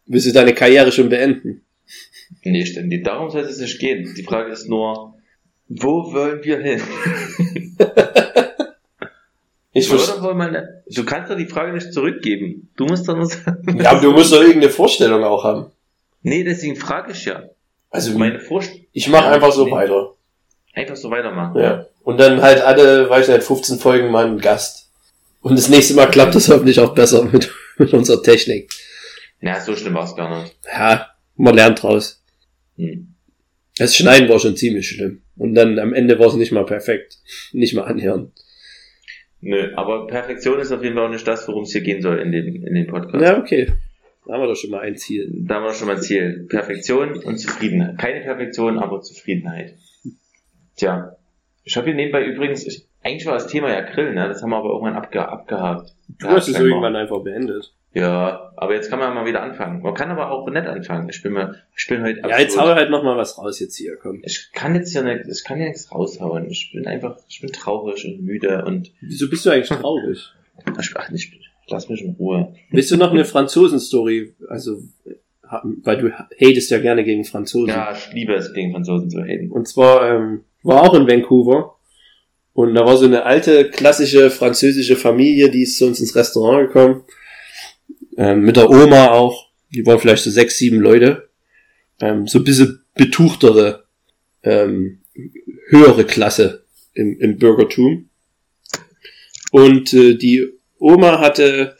[0.07, 1.63] Willst du deine Karriere schon beenden?
[2.43, 3.05] Nee, ständig.
[3.05, 4.15] Darum soll es nicht gehen.
[4.17, 5.15] Die Frage ist nur,
[5.69, 6.81] wo wollen wir hin?
[9.75, 12.71] Ich Oder du kannst doch die Frage nicht zurückgeben.
[12.77, 13.81] Du musst doch nur sagen.
[13.81, 15.73] Ja, aber du musst doch irgendeine Vorstellung auch haben.
[16.23, 17.45] Nee, deswegen frage ich ja.
[17.91, 18.85] Also Meine Vorstellung.
[18.93, 19.71] ich mache Ja, einfach so nee.
[19.71, 20.13] weiter.
[20.75, 21.59] Einfach so weitermachen.
[21.61, 21.87] Ja.
[22.03, 24.91] Und dann halt alle, weiß ich nicht, 15 Folgen mal einen Gast.
[25.41, 28.71] Und das nächste Mal klappt das hoffentlich auch besser mit, mit unserer Technik.
[29.41, 30.55] Ja, so schlimm war es gar nicht.
[30.71, 32.22] Ja, man lernt draus.
[32.77, 33.15] Hm.
[33.79, 35.23] Das Schneiden war schon ziemlich schlimm.
[35.37, 37.19] Und dann am Ende war es nicht mal perfekt.
[37.53, 38.33] Nicht mal anhören.
[39.41, 42.19] Nö, aber Perfektion ist auf jeden Fall auch nicht das, worum es hier gehen soll
[42.19, 43.23] in dem, in dem Podcast.
[43.25, 43.73] Ja, okay.
[44.27, 45.33] Da haben wir doch schon mal ein Ziel.
[45.33, 46.47] Da haben wir schon mal ein Ziel.
[46.49, 47.99] Perfektion und Zufriedenheit.
[47.99, 49.75] Keine Perfektion, aber Zufriedenheit.
[50.77, 51.17] Tja.
[51.65, 54.29] Ich habe hier nebenbei übrigens, ich, Eigentlich war das Thema ja Grillen, ne?
[54.29, 55.93] das haben wir aber irgendwann abge abgehakt.
[56.21, 57.75] Du hast es irgendwann einfach beendet.
[57.95, 59.83] Ja, aber jetzt kann man mal wieder anfangen.
[59.83, 61.09] Man kann aber auch nett anfangen.
[61.11, 63.77] Ich bin mal, ich bin heute Ja, jetzt hau halt noch mal was raus jetzt
[63.77, 64.23] hier, komm.
[64.25, 66.49] Ich kann jetzt ja nicht, ich kann ja nichts raushauen.
[66.51, 68.93] Ich bin einfach, ich bin traurig und müde und.
[69.03, 70.33] Wieso bist du eigentlich traurig?
[70.81, 71.39] Ich, ach, ich,
[71.69, 72.55] lass mich in Ruhe.
[72.71, 74.33] Willst du noch eine Franzosen-Story?
[74.49, 74.83] Also,
[75.83, 77.75] weil du hatest ja gerne gegen Franzosen.
[77.75, 79.51] Ja, ich liebe es, gegen Franzosen zu haten.
[79.51, 81.77] Und zwar, ähm, war auch in Vancouver.
[82.55, 86.69] Und da war so eine alte, klassische französische Familie, die ist zu uns ins Restaurant
[86.69, 87.05] gekommen
[88.17, 91.29] ähm, mit der Oma auch, die waren vielleicht so sechs, sieben Leute,
[92.01, 93.85] ähm, so ein bisschen betuchtere,
[94.43, 95.01] ähm,
[95.69, 98.09] höhere Klasse im, im Bürgertum.
[99.51, 101.77] Und äh, die Oma hatte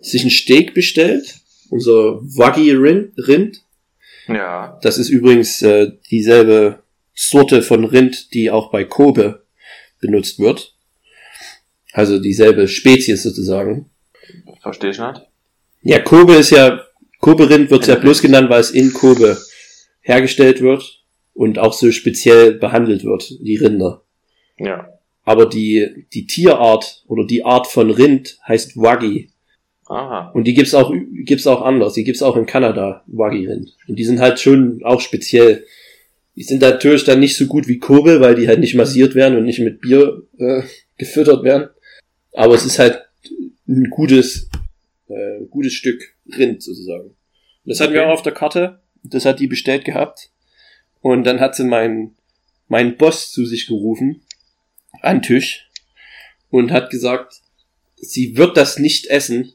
[0.00, 1.34] sich ein Steak bestellt,
[1.70, 3.62] unser Waggy Rind.
[4.28, 4.78] Ja.
[4.82, 6.82] Das ist übrigens äh, dieselbe
[7.14, 9.46] Sorte von Rind, die auch bei Kobe
[10.00, 10.74] benutzt wird.
[11.92, 13.90] Also dieselbe Spezies sozusagen.
[14.60, 15.22] Verstehe ich nicht.
[15.88, 16.84] Ja, Kobe ist ja,
[17.20, 19.38] Kobe-Rind wird ja bloß genannt, weil es in Kobe
[20.00, 24.02] hergestellt wird und auch so speziell behandelt wird, die Rinder.
[24.58, 24.88] Ja.
[25.22, 29.30] Aber die, die Tierart oder die Art von Rind heißt Waggy.
[29.86, 30.32] Aha.
[30.34, 30.92] Und die gibt's auch,
[31.24, 31.92] gibt's auch anders.
[31.92, 33.76] Die gibt's auch in Kanada, Waggy-Rind.
[33.86, 35.64] Und die sind halt schon auch speziell.
[36.34, 39.38] Die sind natürlich dann nicht so gut wie Kobe, weil die halt nicht massiert werden
[39.38, 40.62] und nicht mit Bier äh,
[40.98, 41.68] gefüttert werden.
[42.32, 43.04] Aber es ist halt
[43.68, 44.48] ein gutes
[45.08, 47.08] äh, gutes Stück Rind sozusagen.
[47.08, 47.16] Und
[47.64, 48.80] das hatten wir auch auf der Karte.
[49.02, 50.30] Das hat die bestellt gehabt.
[51.00, 52.16] Und dann hat sie meinen
[52.68, 54.22] mein Boss zu sich gerufen
[55.02, 55.68] an Tisch
[56.50, 57.42] und hat gesagt,
[57.96, 59.52] sie wird das nicht essen,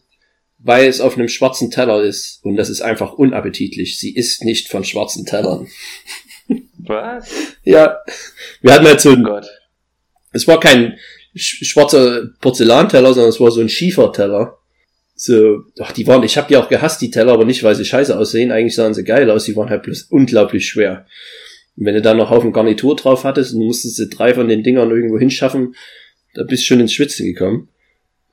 [0.59, 3.97] weil es auf einem schwarzen Teller ist und das ist einfach unappetitlich.
[3.97, 5.67] Sie isst nicht von schwarzen Tellern.
[6.77, 7.29] Was?
[7.63, 7.97] Ja,
[8.61, 9.47] wir hatten halt so ein, Oh Gott.
[10.31, 10.97] es war kein
[11.35, 14.57] sch schwarzer Porzellanteller, sondern es war so ein Schieferteller
[15.23, 17.85] so, ach, die waren, ich habe die auch gehasst, die Teller, aber nicht, weil sie
[17.85, 21.05] scheiße aussehen, eigentlich sahen sie geil aus, die waren halt bloß unglaublich schwer.
[21.77, 24.47] Und wenn du dann noch auf dem Garnitur drauf hattest und musstest du drei von
[24.47, 25.75] den Dingern irgendwo hinschaffen,
[26.33, 27.69] da bist du schon ins Schwitzen gekommen.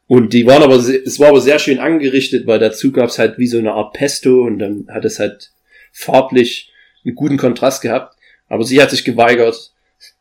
[0.07, 3.49] Und die waren aber, es war aber sehr schön angerichtet, weil dazu gab's halt wie
[3.49, 5.51] so eine Art Pesto und dann hat es halt
[5.93, 6.72] farblich
[7.05, 8.16] einen guten Kontrast gehabt.
[8.49, 9.74] Aber sie hat sich geweigert,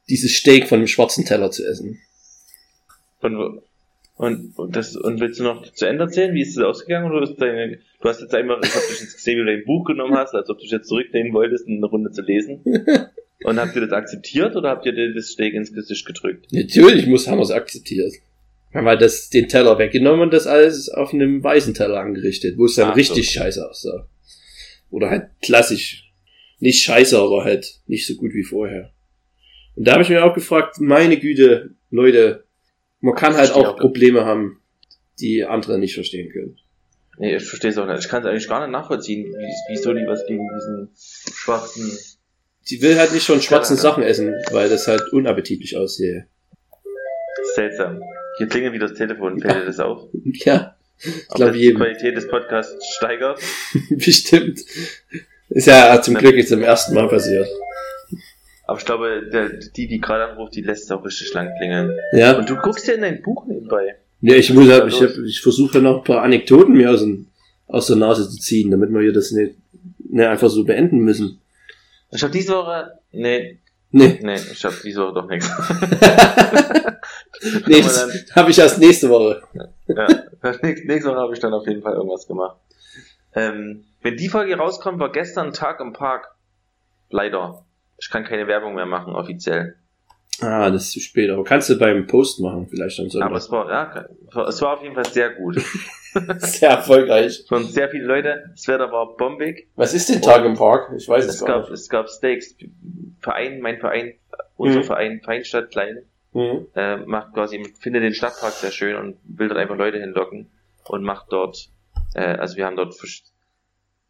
[0.09, 2.01] dieses Steak von dem schwarzen Teller zu essen.
[3.22, 3.61] Und,
[4.18, 6.34] und, und, das, und willst du noch zu Ende erzählen?
[6.34, 7.11] Wie ist es ausgegangen?
[7.11, 9.63] Oder ist deine, du hast jetzt einmal, ich hab dich jetzt gesehen, wie du dein
[9.63, 12.63] Buch genommen hast, als ob du dich jetzt zurücknehmen wolltest, eine Runde zu lesen.
[13.43, 16.47] Und habt ihr das akzeptiert oder habt ihr dir das Steak ins Gesicht gedrückt?
[16.51, 18.11] Natürlich muss, haben wir es akzeptiert.
[18.74, 22.65] Haben wir das, den Teller weggenommen und das alles auf einem weißen Teller angerichtet, wo
[22.65, 22.97] es dann Ach so.
[22.97, 24.09] richtig scheiße aussah.
[24.89, 26.11] Oder halt klassisch.
[26.59, 28.91] Nicht scheiße, aber halt nicht so gut wie vorher.
[29.76, 32.47] Und da habe ich mir auch gefragt, meine Güte, Leute,
[33.00, 33.78] man kann halt auch auch.
[33.78, 34.62] Probleme haben,
[35.20, 36.58] die andere nicht verstehen können.
[37.20, 38.00] Nee, ich verstehe es auch nicht.
[38.00, 40.89] Ich kann es eigentlich gar nicht nachvollziehen, wie, wieso die was gegen diesen
[41.34, 41.98] schwarzen
[42.62, 43.82] Sie will halt nicht von schwarzen Ja.
[43.82, 46.28] Sachen essen, weil das halt unappetitlich aussehe.
[47.56, 48.02] seltsam.
[48.38, 50.10] Hier klingelt wieder das Telefon, fällt dir das auf?
[50.45, 50.76] Ja,
[51.30, 51.74] Ob glaub das die.
[51.74, 53.39] Qualität des Podcasts steigert?
[53.89, 54.60] bestimmt.
[55.50, 57.48] Ist ja zum Glück jetzt zum ersten Mal passiert.
[58.68, 61.97] Aber ich glaube, der, die, die gerade anruft, die lässt auch richtig lang klingeln.
[62.11, 62.38] Ja.
[62.38, 63.95] Und du guckst dir in dein Buch nebenbei.
[64.22, 66.91] Ja, ich muss, Was ich, ist da hab, ich versuche noch ein paar Anekdoten mir
[66.91, 67.28] aus, dem,
[67.68, 69.55] aus der Nase zu ziehen, damit wir hier das nicht,
[69.99, 71.39] nicht einfach so beenden müssen.
[72.11, 73.59] Ich habe diese Woche, nee,
[73.91, 75.49] Nee, nee, ich habe diese Woche doch nichts.
[77.68, 79.41] nee das habe ich erst nächste Woche.
[79.88, 80.07] ja,
[80.61, 82.57] nächste nächste Woche habe ich dann auf jeden Fall irgendwas gemacht.
[83.34, 86.36] Ähm, wenn die Folge rauskommt, war gestern Tag im Park.
[87.09, 87.63] Leider.
[88.00, 89.76] Ich kann keine Werbung mehr machen, offiziell.
[90.39, 93.36] Ah, das ist zu spät, aber kannst du beim Post machen, vielleicht am Aber Sonntag.
[93.38, 93.70] es war,
[94.38, 95.60] ja, es war auf jeden Fall sehr gut.
[96.38, 97.45] Sehr erfolgreich.
[97.50, 98.45] Waren sehr viele Leute.
[98.52, 99.68] Das Wetter war bombig.
[99.76, 100.91] Was ist denn Tag im Park?
[100.98, 101.74] Ich weiß es, Es gar gab, nicht.
[101.80, 102.56] es gab Steaks.
[103.20, 104.14] Verein, mein Verein,
[104.56, 104.84] unser Mhm.
[104.84, 106.00] Verein, Feinstadt Klein,
[106.34, 106.68] Mhm.
[106.76, 110.50] äh, macht quasi, findet den Stadtpark sehr schön und will dort einfach Leute hinlocken
[110.88, 111.70] und macht dort,
[112.16, 112.95] äh, also wir haben dort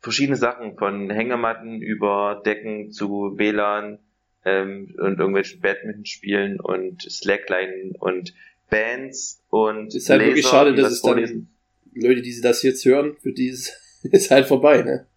[0.07, 3.99] verschiedene Sachen von Hängematten über Decken zu WLAN
[4.45, 8.33] ähm, und irgendwelchen Badmintonspielen und Slackline und
[8.69, 11.53] Bands und Ist halt wirklich schade, dass es dann- vorlesen.
[11.93, 15.07] Leute, die sie das jetzt hören, für die ist, ist halt vorbei, ne?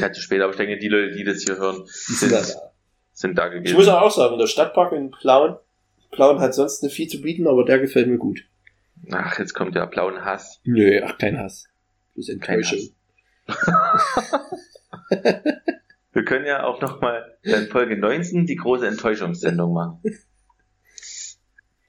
[0.00, 2.42] Halt zu spät, aber ich denke, die Leute, die das hier hören, sind sind, da
[3.12, 3.76] sind da Ich gewesen.
[3.76, 5.56] muss auch sagen, der Stadtpark in Plauen,
[6.10, 8.44] Plauen hat sonst nicht viel zu bieten, aber der gefällt mir gut.
[9.10, 10.60] Ach, jetzt kommt der blauen Hass.
[10.64, 11.68] Nö, ach, kein Hass.
[12.14, 12.90] Bloß Kein Enttäuschung.
[16.12, 20.00] Wir können ja auch nochmal in Folge 19 die große Enttäuschungssendung machen.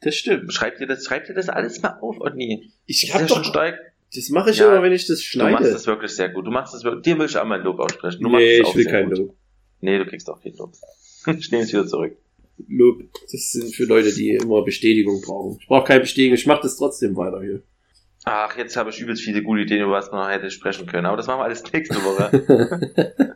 [0.01, 0.51] Das stimmt.
[0.53, 2.72] Schreib dir das, schreib dir das alles mal auf, Otni.
[2.86, 3.80] Ich Das hab ist ja doch, schon stark.
[4.16, 5.72] das mache ich Ja, immer, wenn ich das Du machst schneide.
[5.74, 6.45] das wirklich sehr gut.
[6.45, 8.22] Du machst das wirklich, dir will ich auch mal ein Lob aussprechen.
[8.22, 9.18] Du nee, ich will kein gut.
[9.18, 9.36] Lob.
[9.82, 10.74] Nee, du kriegst auch kein Lob.
[11.38, 12.16] ich nehme es wieder zurück.
[12.68, 13.03] Lob.
[13.32, 15.57] Das sind für Leute, die immer Bestätigung brauchen.
[15.59, 17.64] Ich brauche keine Bestätigung, ich mache das trotzdem weiter hier.
[18.24, 21.08] Ach, jetzt habe ich übelst viele gute Ideen, über was man noch hätte sprechen können.
[21.08, 23.36] Aber das machen wir alles nächste Woche.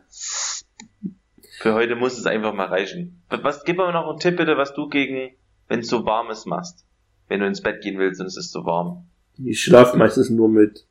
[1.58, 3.22] Für heute muss es einfach mal reichen.
[3.28, 5.30] Was, gib mir noch einen Tipp bitte, was du gegen,
[5.68, 6.84] wenn es so warm ist, machst.
[7.28, 9.06] Wenn du ins Bett gehen willst und es ist so warm.
[9.44, 10.84] Ich schlafe meistens nur mit,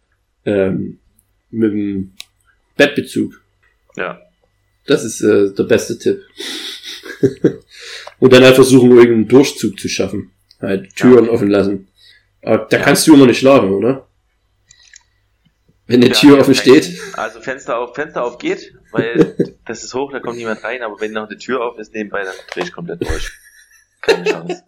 [0.43, 0.99] ähm,
[1.49, 2.13] mit dem
[2.75, 3.41] Bettbezug.
[3.95, 4.19] Ja.
[4.85, 6.21] Das ist äh, der beste Tipp.
[8.19, 10.31] Und dann halt versuchen, irgendeinen Durchzug zu schaffen.
[10.61, 11.31] Halt Türen Ja.
[11.31, 11.87] offen lassen.
[12.45, 12.83] Aber da Ja.
[12.83, 14.07] kannst du immer nicht schlafen, oder?
[15.87, 16.99] Wenn eine Ja, Tür offen steht.
[17.13, 19.35] Also Fenster auf, Fenster auf geht, weil
[19.65, 22.23] das ist hoch, da kommt niemand rein, aber wenn noch eine Tür auf ist nebenbei,
[22.23, 23.31] dann dreh ich komplett durch.
[24.01, 24.63] Keine Chance.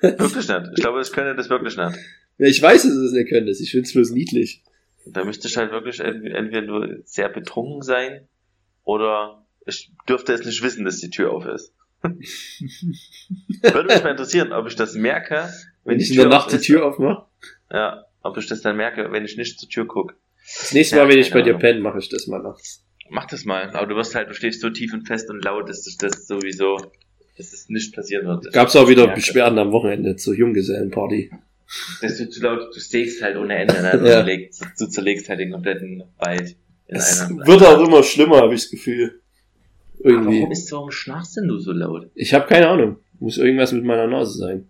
[0.00, 0.60] Wirklich nicht.
[0.76, 1.96] Ich glaube, ich könnte das wirklich nicht.
[2.38, 3.60] Ja, ich weiß, dass es nicht könntest.
[3.60, 4.62] Ich find's bloß niedlich.
[5.06, 8.28] Da müsste ich halt wirklich ent- entweder nur sehr betrunken sein
[8.84, 11.72] oder ich dürfte es nicht wissen, dass die Tür auf ist.
[12.02, 15.48] Würde mich mal interessieren, ob ich das merke,
[15.86, 16.58] Wenn ich in der Nacht die.
[16.58, 17.24] Tür aufmache.
[17.72, 20.14] Ja, ob ich das dann merke, wenn ich nicht zur Tür gucke.
[20.60, 21.60] Das nächste Ja, Mal, wenn ich bei keine dir Ahnung.
[21.60, 22.84] penne, mache ich das mal nachts.
[23.10, 23.70] Mach das mal.
[23.70, 26.26] Aber du wirst halt, du stehst so tief und fest und laut, dass das, das
[26.26, 26.76] sowieso,
[27.36, 28.52] dass das nicht passieren wird.
[28.52, 31.30] Gab's auch wieder Beschwerden am Wochenende zur Junggesellenparty.
[32.00, 33.90] Dass du zu laut, du stehst halt ohne Ende, ne?
[33.98, 34.12] Du, Ja.
[34.12, 36.56] zerlegst, du zerlegst halt den kompletten Wald
[36.86, 37.44] in Es einer.
[37.46, 39.20] wird auch immer schlimmer, habe ich das Gefühl.
[40.00, 40.38] Aber Irgendwie.
[40.40, 42.08] Warum ist, warum schnarchst denn du so laut?
[42.14, 42.98] Ich habe keine Ahnung.
[43.18, 44.68] Muss irgendwas mit meiner Nase sein.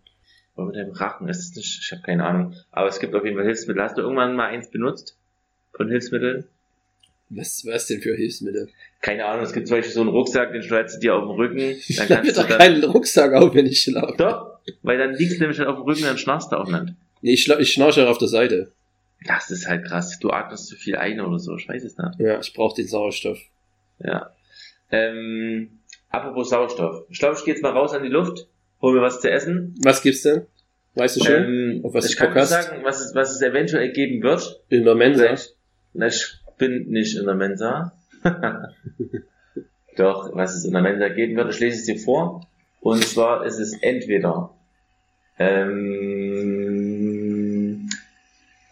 [0.56, 2.54] Oder mit deinem Rachen ist es nicht, ich habe keine Ahnung.
[2.70, 3.82] Aber es gibt auf jeden Fall Hilfsmittel.
[3.82, 5.16] Hast du irgendwann mal eins benutzt?
[5.74, 6.44] Von Hilfsmitteln?
[7.28, 8.68] Was, was denn für Hilfsmittel?
[9.00, 11.30] Keine Ahnung, es gibt zum Beispiel so einen Rucksack, den schneidest du dir auf den
[11.32, 11.58] Rücken.
[11.58, 14.14] Ich Dann mir kannst du doch dann, keinen Rucksack auf, wenn ich schlafe.
[14.16, 16.94] Doch, weil dann liegst du nämlich auf dem Rücken, dann schnarchst du auch nicht.
[17.22, 18.72] Nee, ich, schla ich schnarche auf der Seite.
[19.26, 20.18] Das ist halt krass.
[20.20, 22.20] Du atmest zu viel ein oder so, ich weiß es nicht.
[22.20, 23.40] Ja, ich brauche den Sauerstoff.
[23.98, 24.30] Ja.
[24.90, 25.80] Ähm,
[26.10, 27.04] apropos Sauerstoff.
[27.10, 28.46] Ich glaube, ich gehe jetzt mal raus an die Luft,
[28.80, 29.74] hol mir was zu essen.
[29.82, 30.46] Was gibt's denn?
[30.94, 31.34] Weißt du schon?
[31.34, 32.48] Ähm, Auf was ich kann hast?
[32.48, 34.60] sagen, was es, was es eventuell geben wird.
[34.68, 35.32] In der Mensa.
[35.32, 35.50] Ich,
[35.92, 37.92] na, ich bin nicht in der Mensa.
[39.96, 42.46] Doch, was es in der Mensa geben wird, ich lese es dir vor.
[42.80, 44.50] Und zwar ist es entweder
[45.38, 46.68] ähm,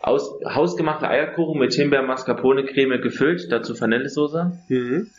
[0.00, 4.58] aus, hausgemachte Eierkuchen mit Himbeer Mascarpone Creme gefüllt, dazu Vanillesoße.
[4.68, 5.10] Mhm.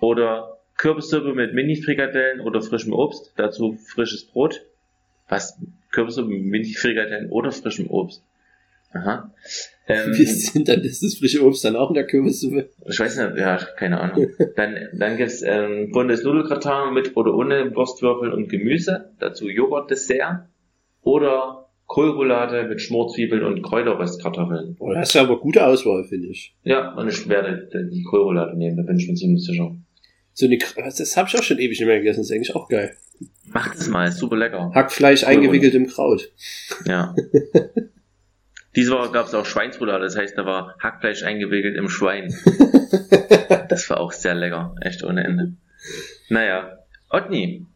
[0.00, 4.62] Oder Kürbissuppe mit Mini-Frikadellen oder frischem Obst, dazu frisches Brot.
[5.28, 5.58] Was?
[5.92, 8.22] Kürbissuppe mit Mini-Frikadellen oder frischem Obst?
[8.92, 9.32] Aha.
[9.88, 12.70] Ähm, Wie sind dann ist das frische Obst dann auch in der Kürbissuppe?
[12.86, 14.28] ich weiß nicht, ja, keine Ahnung.
[14.56, 20.46] Dann, dann gibt's ähm, buntes Nudelgratin mit oder ohne Wurstwürfel und Gemüse, dazu Joghurtdessert
[21.02, 24.76] oder Kohlroulade mit Schmorzwiebeln und Kräuterröstkartoffeln.
[24.78, 26.54] Oh, das ist aber gute Auswahl, finde ich.
[26.62, 29.76] Ja, und ich werde die Kohlroulade nehmen, da bin ich mir ziemlich sicher.
[30.34, 32.20] So eine, das habe ich auch schon ewig nicht mehr gegessen.
[32.20, 32.96] Das ist eigentlich auch geil.
[33.46, 34.72] Macht es mal, ist super lecker.
[34.74, 36.32] Hackfleisch eingewickelt im Kraut.
[36.84, 37.14] Ja.
[38.76, 42.34] Diese Woche gab es auch Schweinsroulade, das heißt, da war Hackfleisch eingewickelt im Schwein.
[43.68, 45.54] Das war auch sehr lecker, echt ohne Ende.
[46.28, 46.78] Naja,
[47.10, 47.66] Otni,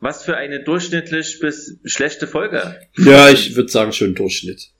[0.00, 2.80] was für eine durchschnittlich bis schlechte Folge.
[2.96, 4.70] Ja, ich würde sagen schon Durchschnitt.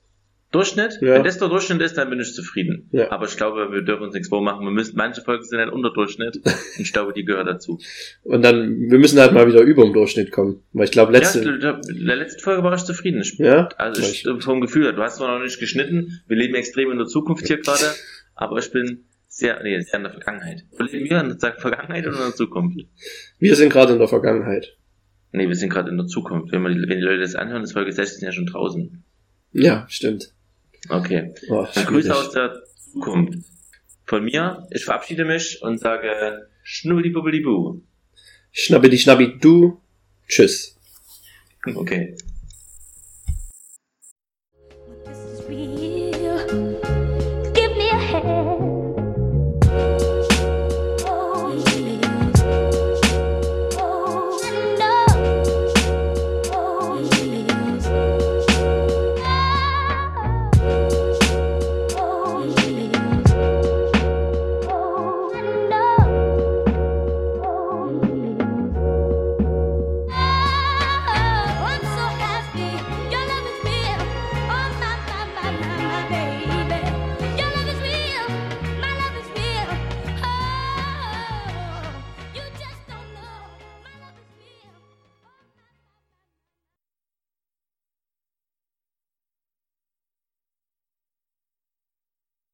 [0.51, 0.99] Durchschnitt?
[1.01, 1.15] Ja.
[1.15, 2.89] Wenn das der Durchschnitt ist, dann bin ich zufrieden.
[2.91, 3.11] Ja.
[3.11, 4.65] Aber ich glaube, wir dürfen uns nichts vormachen.
[4.65, 7.79] Wir müssen, manche Folgen sind ein Unterdurchschnitt und ich glaube, die gehört dazu.
[8.23, 10.63] Und dann, wir müssen halt mal wieder über dem Durchschnitt kommen.
[10.71, 13.19] Weil ich glaube, Ja, letzte, in der der letzten Folge war ich zufrieden.
[13.19, 16.55] Ich ja, Also ich, vom Gefühl her, du hast zwar noch nicht geschnitten, wir leben
[16.55, 17.83] extrem in der Zukunft hier gerade,
[18.35, 20.63] aber ich bin sehr, nee, sehr in der Vergangenheit.
[20.71, 22.79] Wo leben wir in der Vergangenheit oder in der Zukunft?
[23.37, 24.77] wir sind gerade in der Vergangenheit.
[25.33, 26.53] Nee, wir sind gerade in der Zukunft.
[26.53, 29.03] Wenn, man, wenn die Leute das anhören, ist Folge 16 ja schon draußen.
[29.51, 30.33] Ja, stimmt.
[30.89, 31.33] Okay.
[31.47, 32.63] Dann Grüße aus der
[32.93, 33.39] Zukunft.
[34.05, 37.81] Von mir, ich verabschiede mich und sage Schnubbeli-Bubbeli-Bu.
[38.51, 39.81] Schnabbi, schnabbi, du.
[40.27, 40.77] Tschüss.
[41.65, 42.15] Okay.